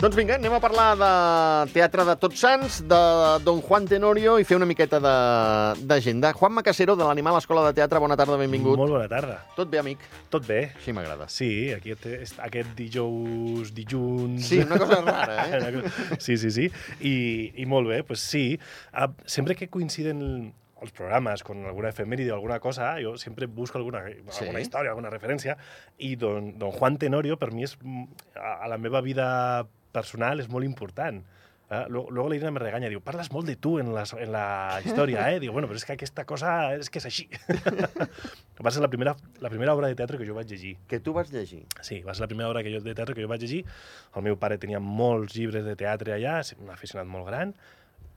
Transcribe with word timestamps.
Doncs 0.00 0.16
vinga, 0.16 0.38
anem 0.38 0.54
a 0.56 0.60
parlar 0.64 0.94
de 0.96 1.08
teatre 1.74 2.06
de 2.08 2.14
Tots 2.16 2.40
Sants, 2.40 2.78
de 2.88 2.98
Don 3.44 3.58
Juan 3.60 3.84
Tenorio 3.84 4.38
i 4.40 4.46
fer 4.48 4.56
una 4.56 4.64
miqueta 4.64 4.96
de- 4.96 5.84
d'agenda. 5.86 6.30
Juan 6.32 6.54
Macasero, 6.56 6.94
de 6.96 7.04
l'Animal 7.04 7.36
Escola 7.36 7.66
de 7.66 7.74
Teatre, 7.76 7.98
bona 8.00 8.16
tarda, 8.16 8.38
benvingut. 8.40 8.78
Molt 8.80 8.92
bona 8.94 9.08
tarda. 9.12 9.42
Tot 9.54 9.68
bé, 9.68 9.78
amic? 9.82 9.98
Tot 10.30 10.46
bé? 10.48 10.72
Així 10.78 10.94
m'agrada. 10.96 11.26
Sí, 11.28 11.68
aquest, 11.74 12.06
aquest 12.40 12.70
dijous, 12.78 13.74
dilluns... 13.76 14.46
Sí, 14.48 14.60
una 14.64 14.78
cosa 14.78 15.02
rara, 15.02 15.68
eh? 15.68 15.82
Sí, 16.18 16.38
sí, 16.38 16.50
sí. 16.50 16.70
I, 17.02 17.52
I 17.60 17.66
molt 17.66 17.86
bé, 17.92 18.02
pues 18.02 18.20
sí. 18.24 18.58
Uh, 18.96 19.12
sempre 19.26 19.54
que 19.54 19.68
coinciden 19.68 20.54
els 20.80 20.92
programes 20.96 21.42
con 21.44 21.66
alguna 21.66 21.90
efemèride 21.90 22.32
o 22.32 22.36
alguna 22.36 22.56
cosa, 22.58 22.94
jo 23.04 23.18
sempre 23.18 23.44
busco 23.44 23.76
alguna, 23.76 24.00
Sí. 24.30 24.44
alguna 24.46 24.62
història, 24.64 24.94
alguna 24.94 25.10
referència, 25.10 25.58
i 25.98 26.14
don, 26.16 26.54
don 26.58 26.72
Juan 26.72 26.96
Tenorio 26.96 27.36
per 27.36 27.50
mi 27.52 27.64
és, 27.68 27.76
mm, 27.82 28.06
a, 28.40 28.54
a 28.64 28.68
la 28.72 28.78
meva 28.78 29.02
vida 29.04 29.66
personal 29.92 30.42
és 30.42 30.48
molt 30.48 30.66
important. 30.66 31.22
Eh? 31.70 31.84
Luego, 31.88 32.10
luego 32.10 32.28
la 32.28 32.36
Irina 32.36 32.50
me 32.50 32.58
regaña, 32.58 32.88
diu, 32.90 32.98
parles 33.00 33.30
molt 33.30 33.46
de 33.46 33.54
tu 33.54 33.76
en 33.78 33.92
la, 33.94 34.02
en 34.18 34.32
la 34.34 34.80
història, 34.84 35.28
eh? 35.30 35.38
Diu, 35.38 35.52
bueno, 35.54 35.68
però 35.70 35.78
és 35.78 35.86
que 35.86 35.94
aquesta 35.94 36.24
cosa 36.26 36.74
és 36.74 36.90
que 36.90 36.98
és 36.98 37.06
així. 37.06 37.28
va 38.66 38.72
ser 38.74 38.82
la 38.82 38.90
primera, 38.90 39.14
la 39.38 39.52
primera 39.52 39.76
obra 39.78 39.86
de 39.86 39.94
teatre 39.94 40.18
que 40.18 40.26
jo 40.26 40.34
vaig 40.34 40.50
llegir. 40.50 40.74
Que 40.90 40.98
tu 40.98 41.14
vas 41.14 41.30
llegir. 41.30 41.62
Sí, 41.86 42.00
va 42.02 42.16
ser 42.18 42.26
la 42.26 42.30
primera 42.32 42.50
obra 42.50 42.64
que 42.66 42.74
jo, 42.74 42.82
de 42.82 42.94
teatre 42.98 43.14
que 43.14 43.22
jo 43.22 43.30
vaig 43.30 43.46
llegir. 43.46 43.62
El 44.18 44.26
meu 44.26 44.38
pare 44.42 44.58
tenia 44.58 44.82
molts 44.82 45.38
llibres 45.38 45.62
de 45.64 45.76
teatre 45.78 46.16
allà, 46.18 46.40
un 46.58 46.74
aficionat 46.74 47.06
molt 47.06 47.30
gran. 47.30 47.54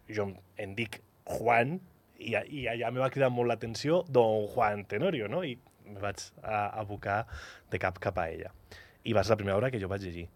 Jo 0.09 0.31
em- 0.57 0.73
dic 0.73 1.03
Juan, 1.29 1.77
i, 2.17 2.33
i 2.33 2.65
allà 2.71 2.89
me 2.91 3.05
va 3.05 3.13
cridar 3.13 3.29
molt 3.29 3.51
l'atenció 3.51 4.01
Don 4.09 4.47
Juan 4.49 4.87
Tenorio, 4.89 5.29
no? 5.29 5.43
I 5.45 5.59
me 5.85 6.01
vaig 6.01 6.25
a, 6.41 6.71
abocar 6.81 7.25
de 7.69 7.79
cap 7.79 8.01
cap 8.01 8.17
a 8.17 8.31
ella. 8.33 8.49
I 9.05 9.13
va 9.13 9.21
ser 9.21 9.35
la 9.35 9.43
primera 9.43 9.61
obra 9.61 9.69
que 9.69 9.81
jo 9.81 9.91
vaig 9.91 10.01
llegir. 10.01 10.31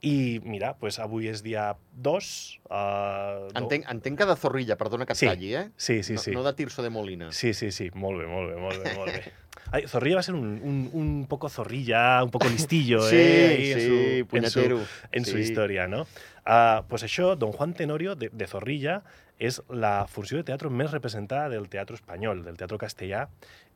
I 0.00 0.40
mira, 0.44 0.76
pues 0.78 1.00
avui 1.02 1.26
és 1.26 1.40
dia 1.42 1.72
2. 1.98 2.60
Uh, 2.70 3.48
Entenc, 3.58 3.88
entenc 3.90 4.18
que 4.20 4.26
de 4.30 4.36
Zorrilla, 4.38 4.76
perdona 4.78 5.06
que 5.06 5.12
et 5.12 5.18
Sí. 5.18 5.26
talli, 5.26 5.54
eh? 5.56 5.70
Sí, 5.76 6.02
sí, 6.04 6.14
no, 6.14 6.20
sí. 6.22 6.30
no 6.30 6.44
de 6.44 6.52
Tirso 6.54 6.82
de 6.82 6.90
Molina. 6.90 7.32
Sí, 7.32 7.52
sí, 7.52 7.72
sí, 7.72 7.90
molt 7.94 8.20
bé, 8.20 8.26
molt 8.30 8.52
bé, 8.54 8.60
molt 8.60 8.84
bé, 8.84 8.94
molt 8.94 9.12
bé. 9.12 9.32
Ay, 9.72 9.86
Zorrilla 9.86 10.16
va 10.16 10.20
a 10.20 10.22
ser 10.22 10.34
un, 10.34 10.46
un, 10.62 10.90
un 10.94 11.26
poco 11.28 11.48
zorrilla, 11.50 12.22
un 12.24 12.30
poco 12.30 12.48
listillo, 12.48 13.02
Sí, 13.02 13.16
eh? 13.18 14.24
sí, 14.30 14.36
en 14.38 14.50
su. 14.50 14.64
En 14.64 14.70
su, 14.78 14.86
en 15.12 15.24
su 15.26 15.32
Sí. 15.36 15.40
història, 15.42 15.88
no? 15.88 16.02
Uh, 16.46 16.86
pues 16.88 17.02
això, 17.04 17.34
Don 17.36 17.52
Juan 17.52 17.74
Tenorio, 17.74 18.14
de, 18.14 18.30
de 18.32 18.46
Zorrilla, 18.46 19.02
és 19.38 19.60
la 19.68 20.06
funció 20.08 20.38
de 20.38 20.44
teatre 20.44 20.70
més 20.70 20.90
representada 20.90 21.48
del 21.50 21.68
teatre 21.68 21.96
espanyol, 21.98 22.44
del 22.44 22.56
teatre 22.56 22.78
castellà, 22.78 23.28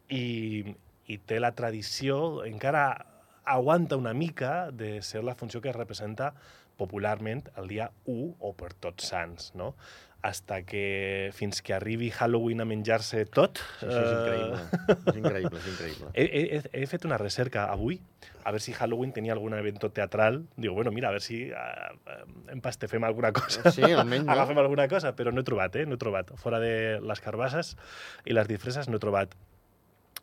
i, 0.09 0.65
i 1.07 1.19
té 1.19 1.39
la 1.41 1.53
tradició, 1.53 2.45
encara 2.47 3.07
aguanta 3.45 3.97
una 3.97 4.15
mica 4.15 4.71
de 4.71 5.03
ser 5.03 5.25
la 5.25 5.35
funció 5.35 5.61
que 5.61 5.71
es 5.71 5.77
representa 5.77 6.35
popularment 6.77 7.51
el 7.57 7.69
dia 7.69 7.91
1 8.07 8.37
o 8.41 8.55
per 8.57 8.73
tots 8.75 9.13
sants, 9.13 9.53
no? 9.55 9.75
Hasta 10.23 10.61
que 10.63 11.31
fins 11.35 11.63
que 11.67 11.75
arribi 11.75 12.13
Halloween 12.15 12.63
a 12.63 12.65
menjar-se 12.65 13.25
tot... 13.27 13.59
Sí, 13.81 13.89
sí, 13.89 13.91
és 13.91 14.07
eh, 14.07 14.13
increïble. 14.15 14.61
és 14.95 15.17
increïble, 15.19 15.59
és 15.59 15.67
increïble. 15.73 16.11
He, 16.15 16.27
he, 16.39 16.61
he 16.79 16.87
fet 16.87 17.07
una 17.09 17.19
recerca 17.19 17.65
avui, 17.73 17.99
a 18.47 18.53
ver 18.55 18.61
si 18.63 18.73
Halloween 18.73 19.11
tenia 19.17 19.35
algun 19.35 19.57
evento 19.59 19.91
teatral. 19.91 20.45
Digo, 20.55 20.77
bueno, 20.79 20.93
mira, 20.95 21.11
a 21.11 21.17
ver 21.17 21.27
si 21.27 21.41
uh, 21.51 22.21
empastefem 22.55 23.03
alguna 23.03 23.33
cosa. 23.35 23.75
Sí, 23.75 23.83
almenys, 23.83 24.29
no? 24.29 24.37
Agafem 24.37 24.63
alguna 24.63 24.87
cosa, 24.89 25.17
però 25.19 25.35
no 25.35 25.43
he 25.43 25.49
trobat, 25.49 25.81
eh? 25.83 25.89
No 25.91 25.99
he 25.99 26.03
trobat. 26.03 26.31
Fora 26.39 26.63
de 26.63 27.01
les 27.03 27.25
carbasses 27.25 27.75
i 28.23 28.39
les 28.39 28.47
disfresses 28.47 28.87
no 28.87 29.03
he 29.03 29.03
trobat 29.03 29.35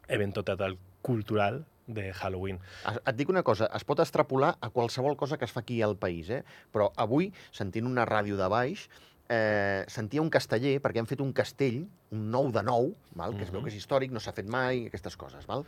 evento 0.07 0.47
teatral 0.47 0.79
cultural 1.03 1.65
de 1.89 2.13
Halloween. 2.13 2.59
Et 3.01 3.15
dic 3.17 3.29
una 3.33 3.43
cosa, 3.43 3.67
es 3.75 3.83
pot 3.87 3.99
extrapolar 4.03 4.53
a 4.61 4.69
qualsevol 4.69 5.17
cosa 5.17 5.37
que 5.41 5.47
es 5.49 5.53
fa 5.55 5.63
aquí 5.65 5.81
al 5.81 5.97
país, 5.97 6.29
eh? 6.29 6.43
però 6.71 6.91
avui, 7.01 7.31
sentint 7.51 7.87
una 7.89 8.05
ràdio 8.07 8.37
de 8.37 8.47
baix, 8.51 8.85
eh, 9.29 9.83
sentia 9.89 10.21
un 10.21 10.29
casteller, 10.33 10.77
perquè 10.81 11.01
han 11.01 11.09
fet 11.09 11.21
un 11.25 11.33
castell, 11.33 11.81
un 12.15 12.29
nou 12.33 12.51
de 12.53 12.63
nou, 12.65 12.93
val? 13.17 13.35
que 13.35 13.43
es 13.43 13.51
veu 13.51 13.59
Mhm. 13.61 13.65
que 13.67 13.73
és 13.75 13.81
històric, 13.81 14.11
no 14.11 14.19
s'ha 14.19 14.33
fet 14.33 14.47
mai, 14.47 14.85
aquestes 14.87 15.17
coses. 15.17 15.45
Val? 15.49 15.65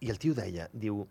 I 0.00 0.10
el 0.10 0.18
tio 0.18 0.34
deia, 0.34 0.68
diu, 0.72 1.06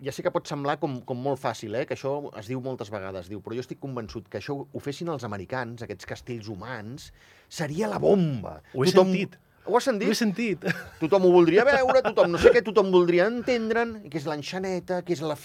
ja, 0.00 0.12
sé 0.12 0.22
que 0.22 0.30
pot 0.30 0.46
semblar 0.46 0.78
com, 0.80 1.00
com 1.02 1.18
molt 1.20 1.40
fàcil, 1.40 1.74
eh? 1.74 1.84
que 1.86 1.94
això 1.96 2.30
es 2.38 2.46
diu 2.48 2.60
moltes 2.60 2.90
vegades, 2.90 3.28
diu, 3.28 3.40
però 3.42 3.54
jo 3.56 3.60
estic 3.64 3.80
convençut 3.80 4.28
que 4.28 4.38
això 4.38 4.66
ho 4.72 4.80
fessin 4.80 5.08
els 5.08 5.24
americans, 5.24 5.82
aquests 5.82 6.06
castells 6.06 6.48
humans, 6.48 7.12
seria 7.48 7.88
la 7.88 7.98
bomba. 7.98 8.62
Ho 8.74 8.84
he 8.84 8.88
sentit. 8.92 9.38
Ho 9.64 9.78
has 9.78 9.86
sentit? 9.88 10.08
Ho 10.08 10.12
he 10.12 10.18
sentit. 10.18 10.64
Tothom 11.00 11.24
ho 11.24 11.30
voldria 11.32 11.64
veure, 11.64 12.02
tothom 12.04 12.34
no 12.34 12.40
sé 12.40 12.50
què, 12.52 12.60
tothom 12.66 12.90
voldria 12.92 13.24
entendre'n, 13.30 13.94
què 14.12 14.20
és 14.20 14.26
l'enxaneta, 14.28 14.98
què 15.06 15.14
és 15.16 15.22
la 15.24 15.36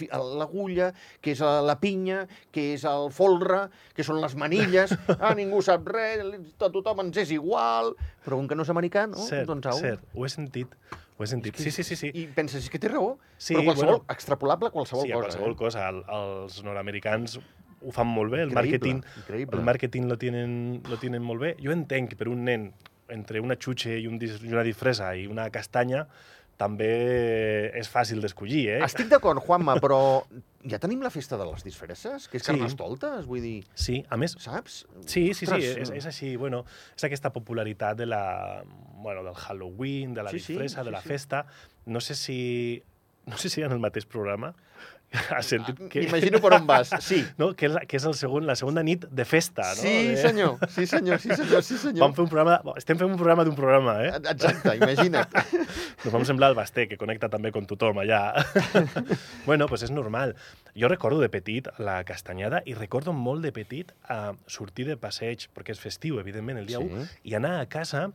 l'agulla, 0.41 0.89
què 1.23 1.31
és 1.37 1.43
la 1.43 1.77
pinya, 1.79 2.25
què 2.55 2.65
és 2.75 2.83
el 2.89 3.07
folre, 3.15 3.61
què 3.95 4.03
són 4.03 4.19
les 4.19 4.35
manilles, 4.39 4.91
ah, 5.23 5.31
ningú 5.39 5.61
sap 5.63 5.87
res, 5.87 6.25
tothom 6.59 7.05
ens 7.05 7.21
és 7.23 7.31
igual, 7.37 7.93
però 8.25 8.41
com 8.41 8.49
que 8.51 8.59
no 8.59 8.67
és 8.67 8.73
americà, 8.75 9.05
no? 9.07 9.23
cert, 9.29 9.47
doncs 9.47 9.71
au. 9.71 9.79
cert. 9.79 10.03
Ho 10.15 10.27
he 10.27 10.31
sentit. 10.35 10.75
Ho 11.19 11.23
he 11.23 11.27
sentit. 11.27 11.55
Sí, 11.59 11.71
sí, 11.71 11.83
sí. 11.83 11.95
sí. 11.99 12.11
I 12.15 12.27
penses, 12.35 12.63
és 12.63 12.71
que 12.71 12.79
té 12.79 12.91
raó, 12.91 13.17
Sí, 13.37 13.55
però 13.55 13.69
qualsevol, 13.71 13.95
bueno. 14.01 14.13
extrapolable 14.15 14.67
a 14.67 14.75
qualsevol 14.75 15.07
sí, 15.07 15.11
a 15.11 15.15
cosa. 15.15 15.25
qualsevol 15.31 15.55
eh? 15.55 15.59
cosa. 15.63 15.87
El, 15.91 16.03
els 16.19 16.59
nord-americans 16.67 17.39
ho 17.39 17.91
fan 17.95 18.07
molt 18.11 18.31
bé, 18.31 18.43
el 18.43 18.51
Increïble, 18.51 18.59
màrqueting, 18.59 19.01
increïble. 19.23 19.59
el 19.59 19.65
màrqueting 19.67 20.07
lo 20.11 20.17
tienen, 20.19 20.53
lo 20.91 20.99
tienen 20.99 21.23
molt 21.23 21.43
bé. 21.43 21.55
Jo 21.63 21.71
entenc 21.75 22.11
que 22.11 22.19
per 22.19 22.27
un 22.31 22.43
nen 22.47 22.69
entre 23.09 23.39
una 23.41 23.55
xutxe 23.55 23.97
i, 23.99 24.07
un, 24.07 24.17
dis- 24.19 24.41
i 24.43 24.51
una 24.53 24.63
disfressa 24.63 25.13
i 25.15 25.27
una 25.27 25.49
castanya 25.49 26.05
també 26.59 26.89
és 27.79 27.87
fàcil 27.87 28.19
d'escollir, 28.19 28.65
eh? 28.73 28.79
Estic 28.83 29.07
d'acord, 29.07 29.39
Juanma, 29.45 29.77
però 29.79 29.99
ja 30.67 30.79
tenim 30.83 30.99
la 31.05 31.11
festa 31.13 31.37
de 31.39 31.45
les 31.47 31.63
disfresses, 31.63 32.27
que 32.27 32.35
és 32.37 32.43
Sí. 32.43 32.51
carnestoltes, 32.51 33.25
vull 33.25 33.39
dir, 33.41 33.63
Sí, 33.73 34.03
a 34.09 34.17
més, 34.17 34.35
saps? 34.39 34.85
Sí, 35.05 35.33
sí, 35.33 35.45
sí, 35.45 35.45
Ostres, 35.45 35.77
és, 35.85 35.89
és 36.01 36.05
així, 36.05 36.35
bueno, 36.35 36.65
és 36.97 37.03
aquesta 37.07 37.31
popularitat 37.31 37.95
de 37.97 38.05
la, 38.05 38.63
bueno, 39.01 39.23
del 39.23 39.35
Halloween, 39.35 40.13
de 40.13 40.23
la 40.23 40.31
Sí, 40.31 40.39
sí, 40.39 40.53
disfressa, 40.53 40.83
de 40.83 40.89
sí, 40.89 40.91
la 40.91 41.01
sí. 41.01 41.07
festa. 41.07 41.45
No 41.85 42.01
sé 42.01 42.15
si 42.15 42.83
no 43.25 43.37
sé 43.37 43.47
si 43.49 43.61
en 43.61 43.71
el 43.71 43.79
mateix 43.79 44.05
programa 44.07 44.53
has 45.35 45.47
sentit 45.49 45.79
que... 45.89 46.03
M'imagino 46.03 46.39
per 46.43 46.51
on 46.59 46.67
vas, 46.69 46.91
sí. 47.01 47.23
No? 47.39 47.51
Que, 47.57 47.65
és, 47.69 47.77
que 47.89 47.97
és 47.97 48.05
el 48.05 48.13
segon, 48.17 48.45
la 48.45 48.55
segona 48.59 48.83
nit 48.85 49.07
de 49.09 49.25
festa, 49.25 49.65
no? 49.73 49.81
Sí, 49.81 49.93
de... 50.11 50.17
senyor, 50.21 50.57
sí, 50.69 50.85
senyor, 50.89 51.19
sí, 51.23 51.31
senyor, 51.33 51.63
sí, 51.65 51.77
senyor. 51.81 52.03
Vam 52.03 52.15
fer 52.17 52.25
un 52.27 52.31
programa... 52.31 52.59
Estem 52.77 52.99
fent 52.99 53.09
un 53.09 53.17
programa 53.17 53.45
d'un 53.47 53.57
programa, 53.57 53.95
eh? 54.05 54.11
Exacte, 54.19 54.75
imagina't. 54.77 55.33
Nos 56.03 56.13
vam 56.13 56.25
semblar 56.29 56.51
el 56.53 56.57
Basté, 56.59 56.85
que 56.91 56.99
connecta 57.01 57.29
també 57.33 57.51
con 57.55 57.65
tothom 57.69 58.01
allà. 58.03 58.21
bueno, 59.47 59.67
pues 59.67 59.83
és 59.87 59.91
normal. 59.91 60.35
Jo 60.77 60.87
recordo 60.91 61.19
de 61.19 61.29
petit 61.33 61.67
la 61.81 62.03
castanyada 62.07 62.61
i 62.69 62.75
recordo 62.77 63.13
molt 63.13 63.43
de 63.43 63.51
petit 63.55 63.91
a 64.07 64.35
sortir 64.47 64.85
de 64.87 64.97
passeig, 65.01 65.49
perquè 65.55 65.73
és 65.73 65.81
festiu, 65.81 66.19
evidentment, 66.21 66.61
el 66.61 66.69
dia 66.69 66.79
Sí. 66.79 66.85
1, 66.85 67.07
i 67.27 67.33
anar 67.35 67.57
a 67.59 67.65
casa 67.67 68.11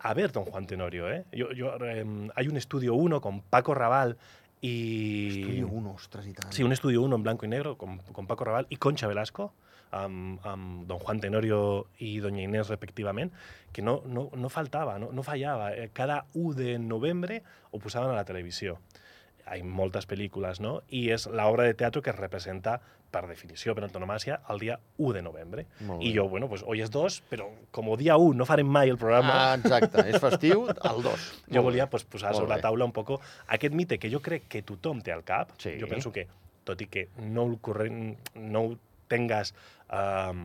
a 0.00 0.14
ver 0.14 0.32
Don 0.32 0.44
Juan 0.44 0.66
Tenorio, 0.66 1.10
¿eh? 1.10 1.24
Yo, 1.32 1.52
yo, 1.52 1.74
eh, 1.84 2.04
hay 2.34 2.48
un 2.48 2.56
estudio 2.56 2.94
1 2.94 3.20
con 3.20 3.42
Paco 3.42 3.74
Raval 3.74 4.16
y... 4.60 5.40
Estudio 5.40 5.68
1, 5.68 5.94
ostres, 5.94 6.26
i 6.26 6.34
tant. 6.34 6.52
Sí, 6.52 6.62
un 6.62 6.72
estudio 6.72 7.02
1 7.02 7.16
en 7.16 7.22
blanco 7.22 7.46
y 7.46 7.48
negro 7.48 7.76
con, 7.78 7.98
con 8.12 8.26
Paco 8.26 8.44
Raval 8.44 8.66
y 8.70 8.76
Concha 8.76 9.06
Velasco, 9.06 9.52
amb, 9.90 10.44
amb 10.46 10.86
Don 10.86 10.98
Juan 10.98 11.20
Tenorio 11.20 11.86
i 11.98 12.18
Doña 12.20 12.42
Inés 12.42 12.68
respectivament, 12.68 13.32
que 13.72 13.82
no, 13.82 14.02
no, 14.06 14.28
no 14.34 14.50
faltava, 14.52 14.98
no, 14.98 15.12
no 15.12 15.22
fallava. 15.22 15.72
Eh, 15.74 15.90
Cada 15.92 16.26
1 16.34 16.54
de 16.54 16.78
novembre 16.78 17.42
ho 17.70 17.78
posaven 17.78 18.10
a 18.10 18.18
la 18.18 18.26
televisió. 18.28 18.78
Hi 19.48 19.62
ha 19.62 19.64
moltes 19.64 20.04
pel·lícules, 20.08 20.60
no? 20.60 20.82
I 20.92 21.08
és 21.14 21.24
l'obra 21.30 21.64
de 21.64 21.76
teatre 21.78 22.02
que 22.04 22.12
es 22.12 22.18
representa, 22.18 22.80
per 23.10 23.24
definició, 23.28 23.74
per 23.76 23.84
antonomàcia, 23.86 24.40
el 24.52 24.60
dia 24.60 24.78
1 24.98 25.12
de 25.16 25.22
novembre. 25.22 25.66
I 26.00 26.12
jo, 26.14 26.28
bueno, 26.28 26.48
pues 26.48 26.62
hoy 26.66 26.82
és 26.84 26.90
2, 26.92 27.20
però 27.30 27.48
com 27.74 27.88
dia 27.96 28.16
1 28.20 28.36
no 28.36 28.46
farem 28.48 28.68
mai 28.68 28.92
el 28.92 28.98
programa, 29.00 29.34
Ah, 29.38 29.54
exacte, 29.56 30.04
és 30.10 30.20
festiu, 30.20 30.66
el 30.68 31.02
2. 31.02 31.28
jo 31.54 31.62
volia 31.64 31.88
pues, 31.88 32.04
posar 32.04 32.32
Molt 32.32 32.42
sobre 32.42 32.56
la 32.56 32.60
taula 32.64 32.84
un 32.84 32.92
poco 32.92 33.20
aquest 33.46 33.74
mite 33.74 33.98
que 33.98 34.10
jo 34.12 34.20
crec 34.20 34.48
que 34.48 34.62
tothom 34.62 35.00
té 35.00 35.14
al 35.14 35.24
cap. 35.24 35.54
Sí. 35.58 35.76
Jo 35.80 35.88
penso 35.88 36.12
que, 36.12 36.26
tot 36.68 36.80
i 36.84 36.88
que 36.92 37.08
no, 37.24 37.46
el 37.48 37.58
corrent, 37.64 38.18
no 38.36 38.64
ho 38.66 38.76
tengues 39.08 39.54
um, 39.88 40.42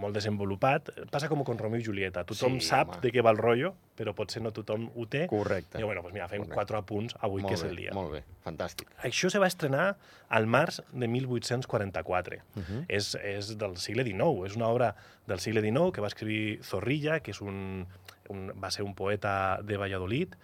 molt 0.00 0.14
desenvolupat, 0.14 0.90
passa 1.10 1.28
com 1.28 1.42
con 1.44 1.58
Romeo 1.58 1.80
i 1.80 1.84
Julieta. 1.84 2.24
Tothom 2.28 2.60
Sí, 2.60 2.68
sap 2.68 2.94
home. 2.94 3.00
de 3.02 3.12
què 3.12 3.24
va 3.24 3.32
el 3.34 3.38
rotllo, 3.38 3.74
però 3.98 4.14
potser 4.14 4.42
no 4.42 4.52
tothom 4.54 4.88
ho 4.94 5.06
té. 5.10 5.26
Correcte. 5.30 5.80
I 5.80 5.84
bueno, 5.84 6.02
pues 6.02 6.14
mira, 6.14 6.28
fem 6.28 6.40
Correcte. 6.42 6.54
quatre 6.54 6.76
apunts 6.78 7.16
avui, 7.20 7.42
molt 7.42 7.52
que 7.52 7.58
és 7.58 7.64
el 7.66 7.76
dia. 7.76 7.94
Molt 7.96 8.12
bé, 8.12 8.22
fantàstic. 8.44 8.88
Això 9.02 9.30
se 9.32 9.38
va 9.42 9.46
estrenar 9.46 9.96
al 10.28 10.46
març 10.46 10.82
de 10.92 11.08
1844. 11.08 12.42
Uh 12.54 12.62
-huh. 12.62 12.84
és, 12.88 13.14
és 13.22 13.56
del 13.58 13.76
segle 13.76 14.04
XIX, 14.04 14.46
és 14.46 14.56
una 14.56 14.68
obra 14.68 14.94
del 15.26 15.40
segle 15.40 15.60
XIX 15.60 15.92
que 15.92 16.00
va 16.00 16.08
escriure 16.08 16.62
Zorrilla, 16.62 17.20
que 17.20 17.30
és 17.30 17.40
un, 17.40 17.86
un, 18.28 18.52
va 18.62 18.70
ser 18.70 18.84
un 18.84 18.94
poeta 18.94 19.60
de 19.62 19.76
Valladolid, 19.76 20.34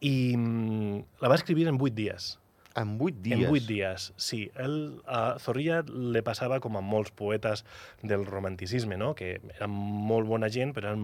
i 0.00 0.34
mm, 0.36 1.04
la 1.20 1.28
va 1.28 1.34
escriure 1.34 1.68
en 1.68 1.78
vuit 1.78 1.94
dies. 1.94 2.39
En 2.78 2.98
8 3.00 3.22
dies. 3.22 3.40
En 3.40 3.48
vuit 3.50 3.64
dies, 3.66 4.12
sí. 4.16 4.44
El, 4.54 5.02
a 5.10 5.38
Zorrilla 5.42 5.80
le 5.90 6.22
passava 6.22 6.60
com 6.62 6.78
a 6.78 6.82
molts 6.84 7.10
poetes 7.10 7.64
del 8.02 8.22
romanticisme, 8.28 8.98
no? 9.00 9.14
que 9.18 9.32
eren 9.56 9.72
molt 9.72 10.28
bona 10.30 10.50
gent, 10.54 10.74
però 10.76 10.92
eren 10.92 11.02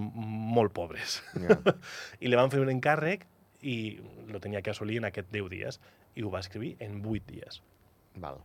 molt 0.57 0.75
pobres. 0.77 1.21
Ja. 1.43 1.59
I 2.23 2.31
li 2.31 2.39
van 2.39 2.55
fer 2.55 2.63
un 2.63 2.71
encàrrec 2.71 3.27
i 3.67 3.99
lo 4.31 4.39
tenia 4.43 4.63
que 4.63 4.71
assolir 4.71 5.01
en 5.03 5.09
aquests 5.11 5.33
10 5.35 5.51
dies. 5.51 5.81
I 6.15 6.23
ho 6.23 6.31
va 6.31 6.45
escriure 6.45 6.77
en 6.87 7.01
8 7.03 7.35
dies. 7.35 7.61
Val. 8.23 8.41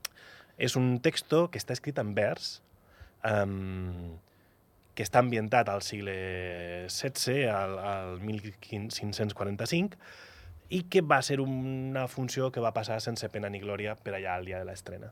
És 0.58 0.76
un 0.76 0.98
texto 1.06 1.46
que 1.52 1.62
està 1.62 1.78
escrit 1.78 2.02
en 2.02 2.16
vers, 2.18 2.58
um, 3.28 4.18
que 4.98 5.06
està 5.06 5.22
ambientat 5.22 5.70
al 5.72 5.86
segle 5.86 6.18
XVI, 6.90 7.46
al, 7.54 7.78
al 7.80 8.20
1545, 8.26 9.98
i 10.72 10.84
que 10.88 11.02
va 11.04 11.22
ser 11.22 11.40
una 11.44 12.06
funció 12.08 12.50
que 12.52 12.64
va 12.64 12.72
passar 12.74 13.02
sense 13.04 13.28
pena 13.30 13.50
ni 13.52 13.60
glòria 13.60 13.96
per 14.00 14.14
allà 14.16 14.38
al 14.38 14.46
dia 14.48 14.60
de 14.62 14.66
l'estrena. 14.70 15.12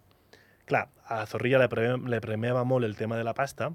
Clar, 0.69 0.85
a 1.09 1.25
Zorrilla 1.27 1.59
le, 1.59 1.67
pre 1.71 1.97
le 1.97 2.21
premiava 2.23 2.63
molt 2.63 2.85
el 2.87 2.95
tema 2.95 3.17
de 3.17 3.25
la 3.27 3.33
pasta 3.35 3.71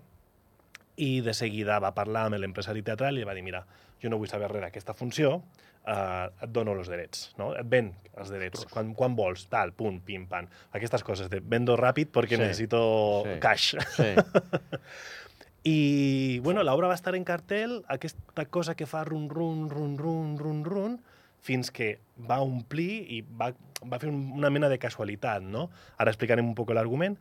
i 0.96 1.20
de 1.26 1.34
seguida 1.34 1.80
va 1.82 1.90
parlar 1.94 2.28
amb 2.28 2.38
l'empresari 2.38 2.82
teatral 2.86 3.18
i 3.18 3.24
va 3.26 3.34
dir, 3.34 3.42
mira, 3.42 3.64
jo 4.00 4.08
no 4.12 4.16
vull 4.20 4.30
saber 4.30 4.48
res 4.52 4.62
d'aquesta 4.62 4.94
funció, 4.94 5.40
eh, 5.84 6.28
et 6.46 6.52
dono 6.54 6.72
els 6.78 6.88
drets, 6.88 7.32
no? 7.36 7.50
Et 7.58 7.66
ven 7.66 7.90
els 8.16 8.30
drets. 8.30 8.64
Quan, 8.70 8.92
quan 8.94 9.16
vols, 9.18 9.48
tal, 9.50 9.72
punt, 9.74 9.98
pim, 10.06 10.28
pam. 10.30 10.46
Aquestes 10.72 11.02
coses 11.02 11.28
de 11.32 11.40
vendo 11.42 11.74
ràpid 11.76 12.12
perquè 12.14 12.38
Sí. 12.38 12.42
necessito 12.44 13.24
Sí. 13.26 13.40
cash. 13.42 13.74
Sí. 13.96 14.14
I, 15.66 16.38
bueno, 16.44 16.62
l'obra 16.62 16.88
va 16.90 16.94
estar 16.94 17.14
en 17.16 17.24
cartel, 17.24 17.82
aquesta 17.88 18.44
cosa 18.52 18.74
que 18.76 18.86
fa 18.86 19.02
run, 19.04 19.30
run, 19.30 19.70
run, 19.70 19.96
run, 19.98 20.36
run, 20.38 20.62
run, 20.64 20.98
fins 21.44 21.70
que 21.74 21.98
va 22.16 22.40
omplir 22.40 23.02
i 23.12 23.20
va, 23.22 23.50
va 23.84 23.98
fer 24.00 24.08
un- 24.08 24.30
una 24.38 24.48
mena 24.50 24.70
de 24.72 24.78
casualitat, 24.80 25.42
no? 25.44 25.66
Ara 26.00 26.10
explicarem 26.14 26.46
un 26.48 26.54
poc 26.56 26.70
l'argument, 26.72 27.18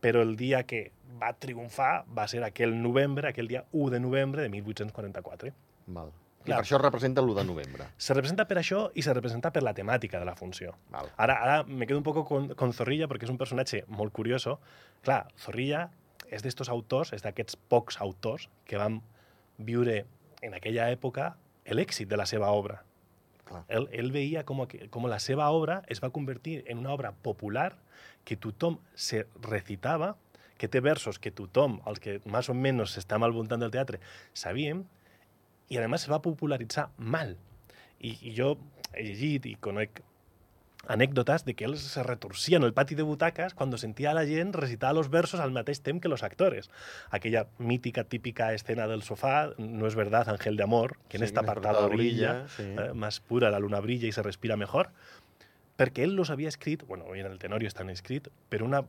però 0.00 0.22
el 0.24 0.36
dia 0.36 0.62
que 0.64 0.92
va 1.20 1.32
triomfar 1.36 2.04
va 2.16 2.26
ser 2.28 2.42
aquell 2.44 2.72
novembre, 2.80 3.28
aquell 3.28 3.48
dia 3.48 3.64
1 3.72 3.90
de 3.90 4.00
novembre 4.00 4.42
de 4.42 4.48
1844. 4.52 5.52
Val. 5.86 6.08
I 6.46 6.46
Clar. 6.46 6.58
per 6.60 6.64
això 6.64 6.78
representa 6.78 7.20
l'1 7.22 7.34
de 7.34 7.44
novembre. 7.44 7.84
Se 7.98 8.14
representa 8.14 8.44
per 8.46 8.58
això 8.60 8.84
i 8.94 9.02
se 9.02 9.12
representa 9.12 9.50
per 9.52 9.64
la 9.66 9.74
temàtica 9.74 10.20
de 10.20 10.24
la 10.28 10.36
funció. 10.38 10.76
Val. 10.94 11.08
Ara, 11.16 11.34
ara 11.42 11.56
me 11.64 11.86
quedo 11.88 11.98
un 11.98 12.04
poco 12.06 12.24
con, 12.24 12.48
con 12.54 12.72
Zorrilla 12.72 13.08
perquè 13.08 13.24
és 13.26 13.32
un 13.34 13.38
personatge 13.40 13.84
molt 13.88 14.12
curioso. 14.14 14.60
Clar, 15.02 15.26
Zorrilla 15.36 15.90
és 16.30 16.42
d'estos 16.46 16.68
autors, 16.70 17.12
és 17.12 17.22
d'aquests 17.26 17.56
pocs 17.68 17.98
autors 18.00 18.48
que 18.64 18.78
van 18.78 19.00
viure 19.58 20.04
en 20.42 20.54
aquella 20.54 20.88
època 20.92 21.34
l'èxit 21.66 22.06
de 22.08 22.16
la 22.16 22.26
seva 22.26 22.52
obra. 22.54 22.82
Clar. 23.46 23.62
Ell, 23.70 23.86
ell 23.94 24.10
veia 24.14 24.42
com, 24.46 24.64
com 24.90 25.06
la 25.06 25.20
seva 25.22 25.46
obra 25.54 25.80
es 25.92 26.02
va 26.02 26.10
convertir 26.14 26.60
en 26.66 26.82
una 26.82 26.92
obra 26.94 27.12
popular 27.22 27.70
que 28.26 28.36
tothom 28.36 28.80
se 28.94 29.24
recitava, 29.44 30.16
que 30.58 30.68
té 30.72 30.80
versos 30.82 31.20
que 31.22 31.30
tothom, 31.30 31.78
els 31.86 32.00
que 32.02 32.18
més 32.26 32.48
o 32.50 32.56
menys 32.56 32.96
estem 32.98 33.22
al 33.22 33.34
voltant 33.36 33.62
del 33.62 33.70
teatre, 33.74 34.00
sabíem, 34.34 34.82
i 35.70 35.78
a 35.78 35.86
més 35.90 36.06
se 36.06 36.10
va 36.10 36.22
popularitzar 36.24 36.88
mal. 36.98 37.36
I, 38.00 38.16
i 38.28 38.34
jo 38.36 38.54
he 38.92 39.04
llegit 39.06 39.46
i 39.50 39.54
conec 39.62 40.02
anècdotes 40.86 41.44
de 41.44 41.54
que 41.54 41.64
él 41.64 41.76
se 41.78 42.02
retorcía 42.02 42.56
en 42.56 42.62
el 42.62 42.72
pati 42.72 42.94
de 42.94 43.02
butacas 43.02 43.54
cuando 43.54 43.78
sentía 43.78 44.10
a 44.10 44.14
la 44.14 44.24
gent 44.24 44.54
recitar 44.54 44.94
los 44.94 45.10
versos 45.10 45.40
al 45.40 45.50
mateix 45.50 45.80
temps 45.80 46.00
que 46.00 46.08
los 46.08 46.22
actores. 46.22 46.70
Aquella 47.10 47.48
mítica, 47.58 48.04
típica 48.04 48.52
escena 48.54 48.86
del 48.86 49.02
sofá, 49.02 49.50
no 49.58 49.86
es 49.86 49.94
verdad, 49.94 50.28
Ángel 50.28 50.56
de 50.56 50.62
Amor, 50.62 50.98
que 51.08 51.16
en 51.16 51.20
Sí, 51.22 51.24
esta 51.26 51.40
apartada 51.40 51.86
brilla, 51.88 52.44
brilla, 52.44 52.48
sí. 52.48 52.62
eh, 52.62 52.92
más 52.94 53.20
pura, 53.20 53.50
la 53.50 53.58
luna 53.58 53.80
brilla 53.80 54.06
y 54.08 54.12
se 54.12 54.22
respira 54.22 54.56
mejor, 54.56 54.90
perquè 55.76 56.04
ell 56.06 56.14
los 56.16 56.30
havia 56.30 56.48
escrit, 56.48 56.84
bueno, 56.86 57.04
hoy 57.04 57.20
en 57.20 57.26
el 57.26 57.38
Tenorio 57.38 57.68
estan 57.68 57.90
escrit, 57.90 58.28
per 58.48 58.62
una, 58.62 58.80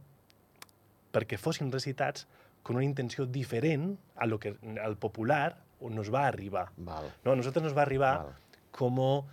perquè 1.11 1.35
fossin 1.37 1.71
recitats 1.71 2.27
con 2.63 2.75
una 2.77 2.85
intenció 2.85 3.25
diferent 3.25 3.97
a 4.15 4.25
lo 4.25 4.39
que 4.39 4.55
al 4.81 4.95
popular 4.97 5.57
nos 5.81 6.13
va 6.13 6.27
arribar. 6.27 6.69
Val. 6.77 7.11
No, 7.25 7.31
a 7.33 7.35
nosotros 7.35 7.63
nos 7.63 7.75
va 7.77 7.81
arribar 7.83 8.17
Val. 8.23 8.33
como 8.71 9.27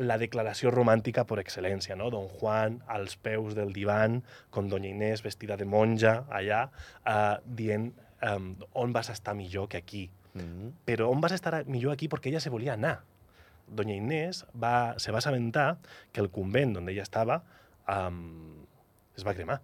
la 0.00 0.16
declaració 0.20 0.72
romàntica 0.72 1.26
per 1.28 1.38
excel·lència, 1.42 1.96
no? 1.98 2.08
Don 2.12 2.28
Juan 2.40 2.80
als 2.88 3.18
peus 3.20 3.54
del 3.58 3.74
divan, 3.76 4.22
con 4.50 4.70
doña 4.72 4.88
Inés 4.88 5.22
vestida 5.22 5.58
de 5.60 5.66
monja 5.68 6.24
allà, 6.32 6.62
eh, 7.04 7.36
dient 7.44 7.92
um, 8.24 8.54
on 8.72 8.94
vas 8.96 9.10
estar 9.12 9.34
millor 9.36 9.68
que 9.68 9.76
aquí. 9.76 10.10
Mm 10.34 10.40
-hmm. 10.40 10.72
Però 10.86 11.10
on 11.10 11.20
vas 11.20 11.32
estar 11.32 11.64
millor 11.66 11.92
aquí 11.92 12.08
perquè 12.08 12.28
ella 12.28 12.40
se 12.40 12.50
volia 12.50 12.74
anar. 12.74 13.02
Doña 13.66 13.94
Inés 13.94 14.46
va, 14.54 14.98
se 14.98 15.12
va 15.12 15.18
assabentar 15.18 15.78
que 16.12 16.20
el 16.20 16.30
convent 16.30 16.76
on 16.76 16.88
ella 16.88 17.02
estava 17.02 17.44
um, 17.88 18.66
es 19.16 19.24
va 19.26 19.34
cremar 19.34 19.60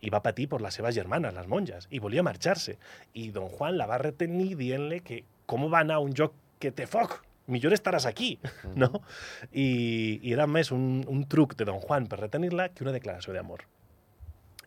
i 0.00 0.10
va 0.10 0.22
patir 0.22 0.48
per 0.48 0.60
les 0.60 0.74
seves 0.74 0.94
germanes, 0.94 1.34
les 1.34 1.46
monges, 1.46 1.88
i 1.90 1.98
volia 1.98 2.22
marxar-se. 2.22 2.78
I 3.14 3.30
don 3.30 3.48
Juan 3.48 3.76
la 3.76 3.86
va 3.86 3.98
retenir 3.98 4.54
dient-li 4.56 5.00
que 5.00 5.24
com 5.46 5.70
va 5.70 5.80
anar 5.80 5.96
a 5.96 5.98
un 5.98 6.12
lloc 6.12 6.34
que 6.60 6.70
té 6.70 6.86
foc? 6.86 7.25
Millor 7.46 7.74
estaràs 7.76 8.08
aquí, 8.08 8.34
no? 8.82 8.90
I, 9.52 9.66
i 10.22 10.34
era 10.34 10.48
més 10.50 10.72
un, 10.74 11.04
un 11.06 11.24
truc 11.30 11.54
de 11.58 11.66
don 11.68 11.80
Juan 11.82 12.08
per 12.10 12.20
retenir-la 12.24 12.70
que 12.74 12.86
una 12.86 12.94
declaració 12.94 13.36
d'amor. 13.36 13.66